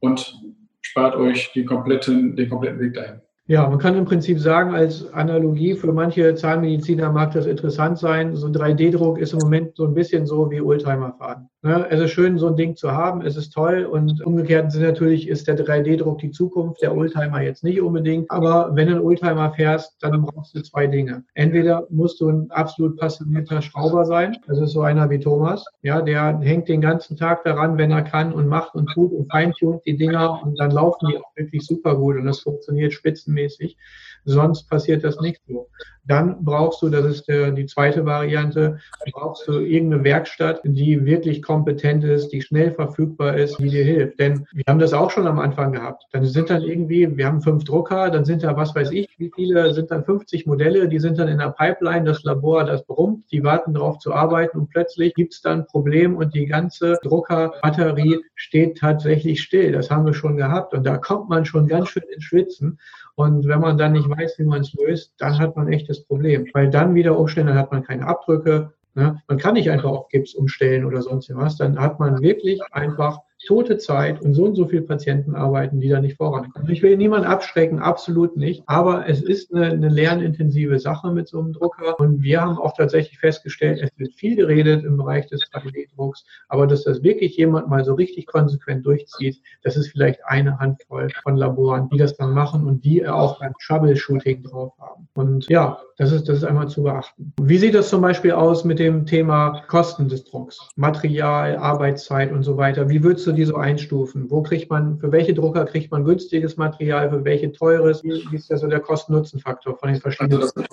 und 0.00 0.40
spart 0.80 1.14
euch 1.16 1.52
die 1.52 1.64
kompletten, 1.64 2.36
den 2.36 2.48
kompletten 2.48 2.80
Weg 2.80 2.94
dahin. 2.94 3.20
Ja, 3.50 3.68
man 3.68 3.80
kann 3.80 3.96
im 3.96 4.04
Prinzip 4.04 4.38
sagen, 4.38 4.76
als 4.76 5.12
Analogie 5.12 5.74
für 5.74 5.92
manche 5.92 6.36
Zahnmediziner 6.36 7.10
mag 7.10 7.32
das 7.32 7.46
interessant 7.46 7.98
sein. 7.98 8.36
So 8.36 8.46
ein 8.46 8.54
3D-Druck 8.54 9.18
ist 9.18 9.32
im 9.32 9.40
Moment 9.40 9.74
so 9.74 9.86
ein 9.86 9.92
bisschen 9.92 10.24
so 10.24 10.48
wie 10.52 10.60
Oldtimer 10.60 11.14
fahren. 11.18 11.48
Ne? 11.62 11.84
Es 11.90 12.00
ist 12.00 12.12
schön, 12.12 12.38
so 12.38 12.46
ein 12.46 12.56
Ding 12.56 12.76
zu 12.76 12.92
haben, 12.92 13.22
es 13.22 13.36
ist 13.36 13.50
toll 13.50 13.84
und 13.84 14.24
umgekehrt 14.24 14.70
sind 14.70 14.82
natürlich 14.82 15.28
ist 15.28 15.48
der 15.48 15.58
3D-Druck 15.58 16.18
die 16.18 16.30
Zukunft, 16.30 16.80
der 16.80 16.96
Oldtimer 16.96 17.42
jetzt 17.42 17.64
nicht 17.64 17.82
unbedingt. 17.82 18.30
Aber 18.30 18.70
wenn 18.74 18.86
du 18.86 18.94
einen 18.94 19.04
Oldtimer 19.04 19.50
fährst, 19.50 19.96
dann 20.00 20.22
brauchst 20.22 20.54
du 20.54 20.62
zwei 20.62 20.86
Dinge. 20.86 21.24
Entweder 21.34 21.88
musst 21.90 22.20
du 22.20 22.28
ein 22.28 22.50
absolut 22.52 22.98
passionierter 22.98 23.62
Schrauber 23.62 24.04
sein, 24.04 24.36
das 24.46 24.60
ist 24.60 24.70
so 24.70 24.82
einer 24.82 25.10
wie 25.10 25.18
Thomas, 25.18 25.64
ja, 25.82 26.00
der 26.00 26.38
hängt 26.38 26.68
den 26.68 26.80
ganzen 26.80 27.16
Tag 27.16 27.42
daran, 27.42 27.76
wenn 27.78 27.90
er 27.90 28.02
kann 28.02 28.32
und 28.32 28.46
macht 28.46 28.76
und 28.76 28.86
tut 28.90 29.12
und 29.12 29.28
feintunt 29.28 29.84
die 29.84 29.96
Dinger 29.96 30.40
und 30.44 30.58
dann 30.60 30.70
laufen 30.70 31.08
die 31.10 31.18
auch 31.18 31.36
wirklich 31.36 31.66
super 31.66 31.96
gut 31.96 32.16
und 32.16 32.26
das 32.26 32.38
funktioniert 32.38 32.92
spitzenmäßig 32.92 33.39
mäßig. 33.40 33.76
Sonst 34.24 34.68
passiert 34.68 35.02
das 35.04 35.18
nicht 35.20 35.40
so. 35.48 35.68
Dann 36.06 36.44
brauchst 36.44 36.82
du, 36.82 36.88
das 36.88 37.06
ist 37.06 37.28
der, 37.28 37.52
die 37.52 37.66
zweite 37.66 38.04
Variante, 38.04 38.80
brauchst 39.12 39.46
du 39.46 39.60
irgendeine 39.60 40.04
Werkstatt, 40.04 40.60
die 40.64 41.04
wirklich 41.04 41.42
kompetent 41.42 42.04
ist, 42.04 42.28
die 42.30 42.42
schnell 42.42 42.72
verfügbar 42.72 43.36
ist, 43.36 43.58
die 43.58 43.68
dir 43.68 43.84
hilft. 43.84 44.18
Denn 44.18 44.46
wir 44.52 44.64
haben 44.66 44.78
das 44.78 44.92
auch 44.92 45.10
schon 45.10 45.26
am 45.26 45.38
Anfang 45.38 45.72
gehabt. 45.72 46.04
Dann 46.12 46.24
sind 46.24 46.50
dann 46.50 46.62
irgendwie, 46.62 47.16
wir 47.16 47.26
haben 47.26 47.42
fünf 47.42 47.64
Drucker, 47.64 48.10
dann 48.10 48.24
sind 48.24 48.42
da, 48.42 48.56
was 48.56 48.74
weiß 48.74 48.90
ich, 48.90 49.08
wie 49.18 49.30
viele, 49.34 49.72
sind 49.72 49.90
dann 49.90 50.04
50 50.04 50.46
Modelle, 50.46 50.88
die 50.88 50.98
sind 50.98 51.18
dann 51.18 51.28
in 51.28 51.38
der 51.38 51.50
Pipeline, 51.50 52.04
das 52.04 52.24
Labor, 52.24 52.64
das 52.64 52.84
brummt, 52.84 53.30
die 53.30 53.44
warten 53.44 53.74
darauf 53.74 53.98
zu 53.98 54.12
arbeiten 54.12 54.58
und 54.58 54.70
plötzlich 54.70 55.14
gibt 55.14 55.34
es 55.34 55.42
dann 55.42 55.60
ein 55.60 55.66
Problem 55.66 56.16
und 56.16 56.34
die 56.34 56.46
ganze 56.46 56.98
Druckerbatterie 57.02 58.18
steht 58.34 58.78
tatsächlich 58.78 59.42
still. 59.42 59.72
Das 59.72 59.90
haben 59.90 60.06
wir 60.06 60.14
schon 60.14 60.36
gehabt 60.36 60.74
und 60.74 60.84
da 60.84 60.96
kommt 60.98 61.28
man 61.28 61.44
schon 61.44 61.68
ganz 61.68 61.88
schön 61.90 62.04
ins 62.12 62.24
Schwitzen. 62.24 62.78
Und 63.20 63.46
wenn 63.46 63.60
man 63.60 63.76
dann 63.76 63.92
nicht 63.92 64.08
weiß, 64.08 64.38
wie 64.38 64.44
man 64.44 64.62
es 64.62 64.72
löst, 64.72 65.12
dann 65.18 65.38
hat 65.38 65.54
man 65.54 65.70
echt 65.70 65.90
das 65.90 66.02
Problem. 66.04 66.46
Weil 66.54 66.70
dann 66.70 66.94
wieder 66.94 67.18
umstellen, 67.18 67.48
dann 67.48 67.58
hat 67.58 67.70
man 67.70 67.82
keine 67.82 68.06
Abdrücke. 68.06 68.72
Ne? 68.94 69.20
Man 69.28 69.36
kann 69.36 69.52
nicht 69.54 69.70
einfach 69.70 69.90
auf 69.90 70.08
Gips 70.08 70.34
umstellen 70.34 70.86
oder 70.86 71.02
sonst 71.02 71.30
was. 71.36 71.58
Dann 71.58 71.78
hat 71.78 72.00
man 72.00 72.22
wirklich 72.22 72.62
einfach 72.72 73.18
tote 73.46 73.78
Zeit 73.78 74.20
und 74.20 74.34
so 74.34 74.44
und 74.44 74.54
so 74.54 74.66
viele 74.66 74.82
Patienten 74.82 75.34
arbeiten, 75.34 75.80
die 75.80 75.88
da 75.88 76.00
nicht 76.00 76.16
vorankommen. 76.16 76.70
Ich 76.70 76.82
will 76.82 76.96
niemanden 76.96 77.26
abschrecken, 77.26 77.78
absolut 77.78 78.36
nicht. 78.36 78.62
Aber 78.66 79.08
es 79.08 79.22
ist 79.22 79.54
eine, 79.54 79.66
eine 79.66 79.88
lernintensive 79.88 80.78
Sache 80.78 81.10
mit 81.10 81.28
so 81.28 81.40
einem 81.40 81.52
Drucker. 81.52 81.98
Und 81.98 82.22
wir 82.22 82.40
haben 82.40 82.58
auch 82.58 82.74
tatsächlich 82.76 83.18
festgestellt, 83.18 83.80
es 83.82 83.90
wird 83.98 84.14
viel 84.14 84.36
geredet 84.36 84.84
im 84.84 84.96
Bereich 84.96 85.26
des 85.28 85.42
3D-Drucks. 85.52 86.24
Aber 86.48 86.66
dass 86.66 86.84
das 86.84 87.02
wirklich 87.02 87.36
jemand 87.36 87.68
mal 87.68 87.84
so 87.84 87.94
richtig 87.94 88.26
konsequent 88.26 88.84
durchzieht, 88.84 89.40
das 89.62 89.76
ist 89.76 89.88
vielleicht 89.88 90.20
eine 90.26 90.58
Handvoll 90.58 91.08
von 91.22 91.36
Laboren, 91.36 91.88
die 91.88 91.98
das 91.98 92.16
dann 92.16 92.32
machen 92.32 92.66
und 92.66 92.84
die 92.84 93.06
auch 93.06 93.40
beim 93.40 93.54
Troubleshooting 93.64 94.42
drauf 94.44 94.72
haben. 94.78 95.08
Und 95.14 95.48
ja, 95.48 95.80
das 95.96 96.12
ist, 96.12 96.28
das 96.28 96.38
ist 96.38 96.44
einmal 96.44 96.68
zu 96.68 96.82
beachten. 96.82 97.34
Wie 97.42 97.58
sieht 97.58 97.74
das 97.74 97.90
zum 97.90 98.00
Beispiel 98.00 98.32
aus 98.32 98.64
mit 98.64 98.78
dem 98.78 99.04
Thema 99.06 99.62
Kosten 99.68 100.08
des 100.08 100.24
Drucks? 100.24 100.58
Material, 100.76 101.56
Arbeitszeit 101.56 102.32
und 102.32 102.42
so 102.42 102.56
weiter. 102.56 102.88
Wie 102.88 103.02
würdest 103.02 103.26
du 103.26 103.29
du 103.30 103.34
die 103.34 103.44
so 103.44 103.56
einstufen? 103.56 104.30
Wo 104.30 104.42
kriegt 104.42 104.70
man, 104.70 104.98
für 104.98 105.12
welche 105.12 105.34
Drucker 105.34 105.64
kriegt 105.64 105.90
man 105.90 106.04
günstiges 106.04 106.56
Material, 106.56 107.10
für 107.10 107.24
welche 107.24 107.52
teures? 107.52 108.04
Wie, 108.04 108.22
ist 108.34 108.50
da 108.50 108.56
so 108.56 108.66
der 108.66 108.80
Kosten-Nutzen-Faktor 108.80 109.76
von 109.76 109.92
den 109.92 110.00
verschiedenen? 110.00 110.42
Also 110.42 110.52
das, 110.54 110.68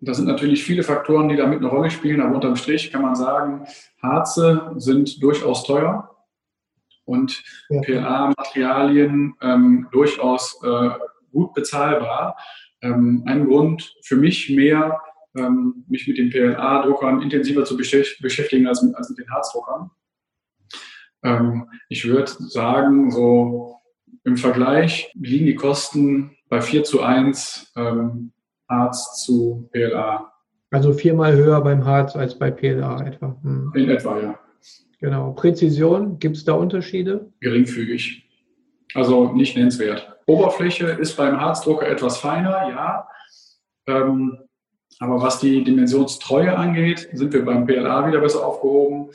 das, 0.00 0.16
sind 0.18 0.26
natürlich 0.26 0.62
viele 0.62 0.82
Faktoren, 0.82 1.28
die 1.28 1.36
damit 1.36 1.58
eine 1.58 1.68
Rolle 1.68 1.90
spielen, 1.90 2.20
aber 2.20 2.36
unterm 2.36 2.56
Strich 2.56 2.92
kann 2.92 3.02
man 3.02 3.14
sagen, 3.14 3.66
Harze 4.02 4.72
sind 4.76 5.22
durchaus 5.22 5.64
teuer 5.64 6.10
und 7.04 7.42
ja. 7.68 7.80
PLA-Materialien 7.80 9.34
ähm, 9.42 9.88
durchaus 9.92 10.60
äh, 10.62 10.90
gut 11.32 11.54
bezahlbar. 11.54 12.36
Ähm, 12.82 13.24
ein 13.26 13.46
Grund 13.46 13.94
für 14.02 14.16
mich 14.16 14.50
mehr, 14.50 15.00
ähm, 15.36 15.84
mich 15.88 16.06
mit 16.06 16.18
den 16.18 16.30
PLA-Druckern 16.30 17.22
intensiver 17.22 17.64
zu 17.64 17.76
beschäftigen 17.76 18.66
als 18.66 18.82
mit, 18.82 18.94
als 18.94 19.10
mit 19.10 19.18
den 19.18 19.30
Harzdruckern. 19.30 19.90
Ähm, 21.24 21.68
ich 21.88 22.06
würde 22.06 22.30
sagen, 22.38 23.10
so 23.10 23.76
im 24.24 24.36
Vergleich 24.36 25.10
liegen 25.14 25.46
die 25.46 25.54
Kosten 25.54 26.36
bei 26.48 26.60
4 26.60 26.84
zu 26.84 27.02
1 27.02 27.72
ähm, 27.76 28.32
Harz 28.68 29.24
zu 29.24 29.68
PLA. 29.72 30.32
Also 30.70 30.92
viermal 30.92 31.36
höher 31.36 31.60
beim 31.60 31.84
Harz 31.84 32.16
als 32.16 32.38
bei 32.38 32.50
PLA 32.50 33.06
etwa. 33.06 33.36
Hm. 33.42 33.72
In 33.74 33.90
etwa, 33.90 34.20
ja. 34.20 34.38
Genau. 35.00 35.32
Präzision, 35.32 36.18
gibt 36.18 36.36
es 36.36 36.44
da 36.44 36.54
Unterschiede? 36.54 37.30
Geringfügig. 37.40 38.28
Also 38.94 39.32
nicht 39.32 39.56
nennenswert. 39.56 40.16
Oberfläche 40.26 40.86
ist 40.86 41.16
beim 41.16 41.40
Harzdrucker 41.40 41.86
etwas 41.88 42.18
feiner, 42.18 42.68
ja. 42.70 43.08
Ähm, 43.86 44.38
aber 45.00 45.20
was 45.20 45.40
die 45.40 45.64
Dimensionstreue 45.64 46.56
angeht, 46.56 47.08
sind 47.12 47.32
wir 47.32 47.44
beim 47.44 47.66
PLA 47.66 48.06
wieder 48.08 48.20
besser 48.20 48.46
aufgehoben. 48.46 49.10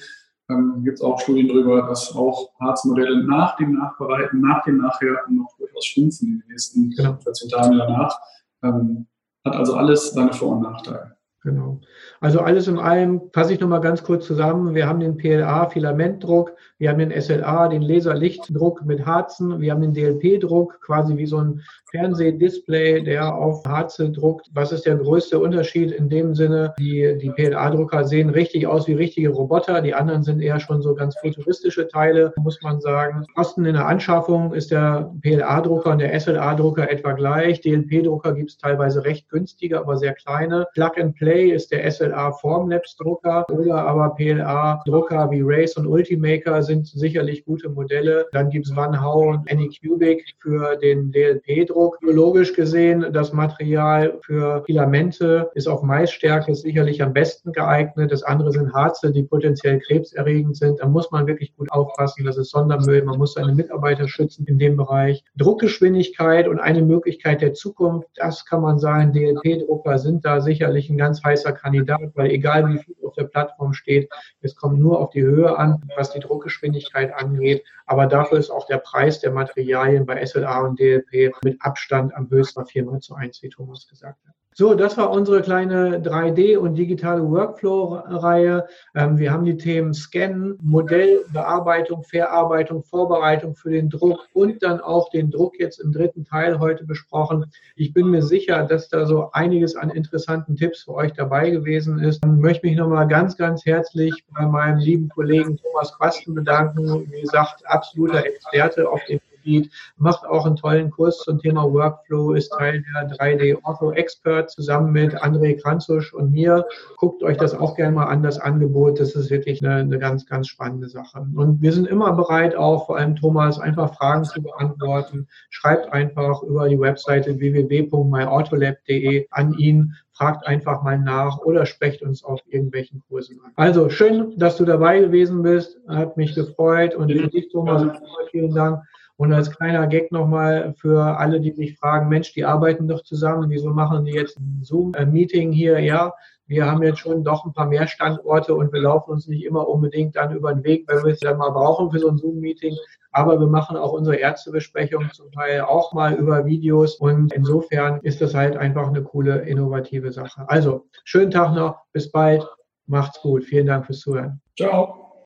Ähm, 0.50 0.84
Gibt 0.84 0.98
es 0.98 1.02
auch 1.02 1.20
Studien 1.20 1.48
darüber, 1.48 1.84
dass 1.84 2.16
auch 2.16 2.52
Harzmodelle 2.60 3.24
nach 3.24 3.56
dem 3.58 3.74
Nachbereiten, 3.74 4.42
nach 4.42 4.64
dem 4.64 4.78
Nachhärten 4.78 5.38
noch 5.38 5.56
durchaus 5.58 5.86
schrumpfen 5.86 6.28
in 6.28 6.40
den 6.40 6.48
nächsten 6.50 6.90
genau. 6.90 7.18
14 7.18 7.50
Tagen 7.50 7.78
danach. 7.78 8.20
Ähm, 8.64 9.08
hat 9.46 9.56
also 9.56 9.76
alles 9.76 10.12
seine 10.12 10.34
Vor- 10.34 10.58
und 10.58 10.62
Nachteile. 10.62 11.19
Genau. 11.42 11.80
Also 12.20 12.42
alles 12.42 12.68
in 12.68 12.78
allem 12.78 13.22
fasse 13.32 13.54
ich 13.54 13.62
nochmal 13.62 13.80
ganz 13.80 14.04
kurz 14.04 14.28
zusammen. 14.28 14.76
Wir 14.76 14.88
haben 14.88 15.00
den 15.00 15.16
PLA-Filamentdruck, 15.16 16.54
wir 16.80 16.90
haben 16.90 17.00
den 17.00 17.22
SLA, 17.22 17.70
den 17.70 17.82
Laserlichtdruck 17.82 18.84
mit 18.84 19.06
Harzen, 19.06 19.62
wir 19.62 19.72
haben 19.72 19.82
den 19.82 19.94
DLP-Druck, 19.94 20.82
quasi 20.82 21.16
wie 21.16 21.26
so 21.26 21.38
ein 21.38 21.62
Fernsehdisplay, 21.92 23.02
der 23.04 23.34
auf 23.36 23.64
Harze 23.66 24.12
druckt. 24.12 24.50
Was 24.54 24.74
ist 24.74 24.86
der 24.86 24.98
größte 24.98 25.40
Unterschied 25.40 25.92
in 25.92 26.10
dem 26.10 26.36
Sinne? 26.36 26.74
Die, 26.78 27.18
die 27.18 27.30
PLA-Drucker 27.30 28.04
sehen 28.04 28.30
richtig 28.30 28.68
aus 28.68 28.88
wie 28.88 28.94
richtige 28.94 29.30
Roboter, 29.30 29.82
die 29.82 29.94
anderen 29.94 30.24
sind 30.24 30.42
eher 30.42 30.60
schon 30.60 30.82
so 30.82 30.94
ganz 30.94 31.18
futuristische 31.20 31.88
Teile, 31.88 32.34
muss 32.36 32.62
man 32.62 32.82
sagen. 32.82 33.26
Kosten 33.34 33.64
in 33.64 33.76
der 33.76 33.88
Anschaffung 33.88 34.54
ist 34.54 34.72
der 34.72 35.14
PLA-Drucker 35.22 35.92
und 35.92 36.00
der 36.00 36.20
SLA-Drucker 36.20 36.92
etwa 36.92 37.14
gleich. 37.14 37.62
DLP-Drucker 37.62 38.34
gibt 38.34 38.52
es 38.52 38.58
teilweise 38.58 39.06
recht 39.06 39.30
günstige, 39.30 39.80
aber 39.80 39.96
sehr 39.96 40.14
kleine. 40.14 40.68
Plug 40.74 40.92
and 40.98 41.16
Play 41.30 41.52
ist 41.52 41.72
der 41.72 41.92
SLA 41.92 42.32
Formlabs 42.32 42.96
Drucker 42.96 43.46
oder 43.52 43.86
aber 43.86 44.16
PLA 44.16 44.82
Drucker 44.88 45.30
wie 45.30 45.44
Race 45.44 45.78
und 45.78 45.86
Ultimaker 45.86 46.64
sind 46.64 46.88
sicherlich 46.88 47.46
gute 47.46 47.70
Modelle. 47.70 48.26
Dann 48.32 48.50
gibt 48.50 48.66
es 48.66 48.76
Van 48.76 49.00
Hau 49.00 49.30
und 49.30 49.52
Anycubic 49.52 50.24
für 50.40 50.76
den 50.78 51.12
DLP-Druck. 51.12 52.00
Biologisch 52.00 52.56
gesehen, 52.56 53.06
das 53.14 53.32
Material 53.32 54.18
für 54.24 54.64
Filamente 54.66 55.52
ist 55.54 55.68
auf 55.68 55.84
Maisstärke 55.84 56.56
sicherlich 56.56 57.04
am 57.04 57.14
besten 57.14 57.52
geeignet. 57.52 58.12
Das 58.12 58.24
andere 58.24 58.52
sind 58.52 58.74
Harze, 58.74 59.12
die 59.12 59.22
potenziell 59.22 59.78
krebserregend 59.82 60.58
sind. 60.58 60.80
Da 60.80 60.88
muss 60.88 61.12
man 61.12 61.28
wirklich 61.28 61.56
gut 61.56 61.72
aufpassen. 61.72 62.26
Das 62.26 62.38
ist 62.38 62.50
Sondermüll. 62.50 63.04
Man 63.04 63.20
muss 63.20 63.34
seine 63.34 63.54
Mitarbeiter 63.54 64.08
schützen 64.08 64.48
in 64.48 64.58
dem 64.58 64.78
Bereich. 64.78 65.24
Druckgeschwindigkeit 65.38 66.48
und 66.48 66.60
eine 66.60 66.82
Möglichkeit 66.82 67.42
der 67.42 67.54
Zukunft, 67.54 68.08
das 68.16 68.48
kann 68.48 68.64
man 68.64 68.80
sagen, 68.80 69.14
DLP-Drucker 69.14 70.00
sind 70.00 70.26
da 70.26 70.42
sicherlich 70.42 70.90
ein 70.90 70.98
ganz 70.98 71.19
heißer 71.24 71.54
Kandidat, 71.54 72.12
weil 72.16 72.32
egal 72.32 72.68
wie 72.70 72.80
viel 72.80 72.96
auf 73.04 73.14
der 73.16 73.26
Plattform 73.26 73.74
steht, 73.74 74.10
es 74.42 74.56
kommt 74.56 74.80
nur 74.80 75.00
auf 75.00 75.10
die 75.12 75.24
Höhe 75.24 75.58
an, 75.58 75.90
was 75.96 76.12
die 76.12 76.20
Druckgeschwindigkeit 76.20 77.14
angeht. 77.14 77.64
Aber 77.86 78.06
dafür 78.06 78.38
ist 78.38 78.50
auch 78.50 78.68
der 78.68 78.78
Preis 78.78 79.20
der 79.20 79.32
Materialien 79.32 80.06
bei 80.06 80.24
SLA 80.26 80.62
und 80.62 80.80
DLP 80.80 81.34
mit 81.44 81.62
Abstand 81.62 82.14
am 82.16 82.30
höchsten 82.30 82.66
4 82.66 82.86
mal 82.86 83.00
zu 83.00 83.16
1, 83.16 83.42
wie 83.42 83.50
Thomas 83.50 83.88
gesagt 83.88 84.20
hat. 84.28 84.29
So, 84.56 84.74
das 84.74 84.98
war 84.98 85.12
unsere 85.12 85.42
kleine 85.42 86.00
3D- 86.00 86.58
und 86.58 86.76
digitale 86.76 87.22
Workflow-Reihe. 87.30 88.68
Ähm, 88.96 89.18
wir 89.18 89.32
haben 89.32 89.46
die 89.46 89.56
Themen 89.56 89.94
Scannen, 89.94 90.58
Modellbearbeitung, 90.62 92.04
Verarbeitung, 92.04 92.84
Vorbereitung 92.84 93.56
für 93.56 93.70
den 93.70 93.90
Druck 93.90 94.28
und 94.34 94.62
dann 94.62 94.82
auch 94.82 95.12
den 95.12 95.32
Druck 95.32 95.60
jetzt 95.60 95.80
im 95.80 95.94
dritten 95.94 96.26
Teil 96.26 96.60
heute 96.60 96.84
besprochen. 96.84 97.46
Ich 97.76 97.94
bin 97.94 98.08
mir 98.08 98.24
sicher, 98.24 98.66
dass 98.66 98.90
da 98.90 99.06
so 99.06 99.32
einiges 99.32 99.76
an 99.76 99.92
interessanten 99.92 100.58
Tipps 100.58 100.84
für 100.84 100.96
euch 100.96 101.14
dabei 101.14 101.52
gewesen 101.52 102.00
ist. 102.00 102.20
Ich 102.26 102.32
möchte 102.32 102.68
mich 102.68 102.76
nochmal 102.76 103.08
ganz, 103.08 103.38
ganz 103.38 103.66
herzlich 103.66 104.26
bei 104.34 104.46
meinem 104.46 104.80
lieben 104.80 105.10
Kollegen 105.10 105.58
Thomas 105.58 105.94
Quasten 105.96 106.34
bedanken. 106.34 107.10
Wie 107.12 107.22
gesagt, 107.22 107.66
absoluter 107.66 108.26
Experte 108.26 108.90
auf 108.90 109.04
dem 109.06 109.22
Gebiet, 109.40 109.72
macht 109.98 110.26
auch 110.26 110.46
einen 110.46 110.56
tollen 110.56 110.92
Kurs 110.92 111.20
zum 111.20 111.40
Thema 111.40 111.64
Workflow, 111.72 112.34
ist 112.34 112.50
Teil 112.50 112.84
der 112.94 113.10
3D 113.10 113.64
Auto 113.64 113.92
Expert 113.92 114.50
zusammen 114.50 114.92
mit 114.92 115.16
André 115.16 115.62
Kranzusch 115.62 116.14
und 116.14 116.32
mir. 116.32 116.66
Guckt 116.98 117.24
euch 117.24 117.38
das 117.38 117.54
auch 117.54 117.76
gerne 117.76 117.96
mal 117.96 118.06
an, 118.06 118.24
das 118.24 118.40
Angebot. 118.40 119.00
Das 119.00 119.16
ist 119.16 119.30
wirklich 119.30 119.64
eine, 119.64 119.76
eine 119.76 120.00
ganz, 120.00 120.26
ganz 120.26 120.48
spannende 120.48 120.90
Sache. 120.90 121.26
Und 121.36 121.62
wir 121.62 121.72
sind 121.72 121.88
immer 121.88 122.14
bereit, 122.14 122.56
auch 122.56 122.88
vor 122.88 122.98
allem 122.98 123.16
Thomas, 123.16 123.60
einfach 123.60 123.96
Fragen 123.96 124.24
zu 124.24 124.42
beantworten. 124.42 125.28
Schreibt 125.50 125.92
einfach 125.92 126.44
über 126.44 126.70
die 126.70 126.80
Webseite 126.80 127.40
www.myautolab.de 127.40 129.28
an 129.32 129.54
ihn 129.54 129.96
fragt 130.20 130.46
einfach 130.46 130.84
mal 130.84 131.00
nach 131.00 131.40
oder 131.40 131.66
sprecht 131.66 132.02
uns 132.02 132.26
auf 132.26 132.42
irgendwelchen 132.50 133.02
Kursen 133.08 133.40
an. 133.42 133.54
Also 133.56 133.90
schön, 133.90 134.38
dass 134.38 134.58
du 134.58 134.66
dabei 134.66 135.00
gewesen 135.00 135.42
bist. 135.44 135.80
Hat 135.88 136.18
mich 136.18 136.36
gefreut 136.36 136.94
und 136.94 137.10
für 137.10 137.30
dich, 137.30 137.50
Thomas, 137.50 137.98
vielen 138.30 138.54
Dank. 138.54 138.84
Und 139.20 139.34
als 139.34 139.52
kleiner 139.52 139.86
Gag 139.88 140.14
nochmal 140.14 140.74
für 140.78 141.18
alle, 141.18 141.42
die 141.42 141.52
sich 141.52 141.78
fragen, 141.78 142.08
Mensch, 142.08 142.32
die 142.34 142.46
arbeiten 142.46 142.88
doch 142.88 143.04
zusammen, 143.04 143.50
wieso 143.50 143.70
machen 143.72 144.06
die 144.06 144.14
jetzt 144.14 144.40
ein 144.40 144.62
Zoom-Meeting 144.64 145.52
hier? 145.52 145.78
Ja, 145.80 146.14
wir 146.48 146.66
haben 146.66 146.82
jetzt 146.84 147.00
schon 147.00 147.26
doch 147.26 147.44
ein 147.44 147.52
paar 147.52 147.66
mehr 147.66 147.86
Standorte 147.86 148.56
und 148.56 148.72
wir 148.72 148.80
laufen 148.80 149.12
uns 149.12 149.28
nicht 149.28 149.44
immer 149.44 149.68
unbedingt 149.68 150.16
dann 150.16 150.34
über 150.34 150.54
den 150.54 150.64
Weg, 150.64 150.86
wenn 150.88 151.04
wir 151.04 151.12
es 151.12 151.20
dann 151.20 151.38
mal 151.38 151.50
brauchen 151.50 151.92
für 151.92 152.00
so 152.00 152.08
ein 152.08 152.18
Zoom-Meeting. 152.18 152.74
Aber 153.12 153.38
wir 153.38 153.48
machen 153.48 153.76
auch 153.76 153.92
unsere 153.92 154.16
Ärztebesprechungen 154.16 155.12
zum 155.12 155.30
Teil 155.34 155.62
auch 155.62 155.92
mal 155.92 156.14
über 156.14 156.46
Videos 156.46 156.96
und 156.96 157.34
insofern 157.34 158.00
ist 158.04 158.22
das 158.22 158.34
halt 158.34 158.56
einfach 158.56 158.88
eine 158.88 159.04
coole, 159.04 159.40
innovative 159.42 160.14
Sache. 160.14 160.46
Also, 160.48 160.86
schönen 161.04 161.32
Tag 161.32 161.54
noch, 161.54 161.82
bis 161.92 162.10
bald, 162.10 162.48
macht's 162.88 163.22
gut, 163.22 163.44
vielen 163.44 163.68
Dank 163.68 163.86
fürs 163.86 164.00
Zuhören. 164.00 164.40
Ciao. 164.58 165.26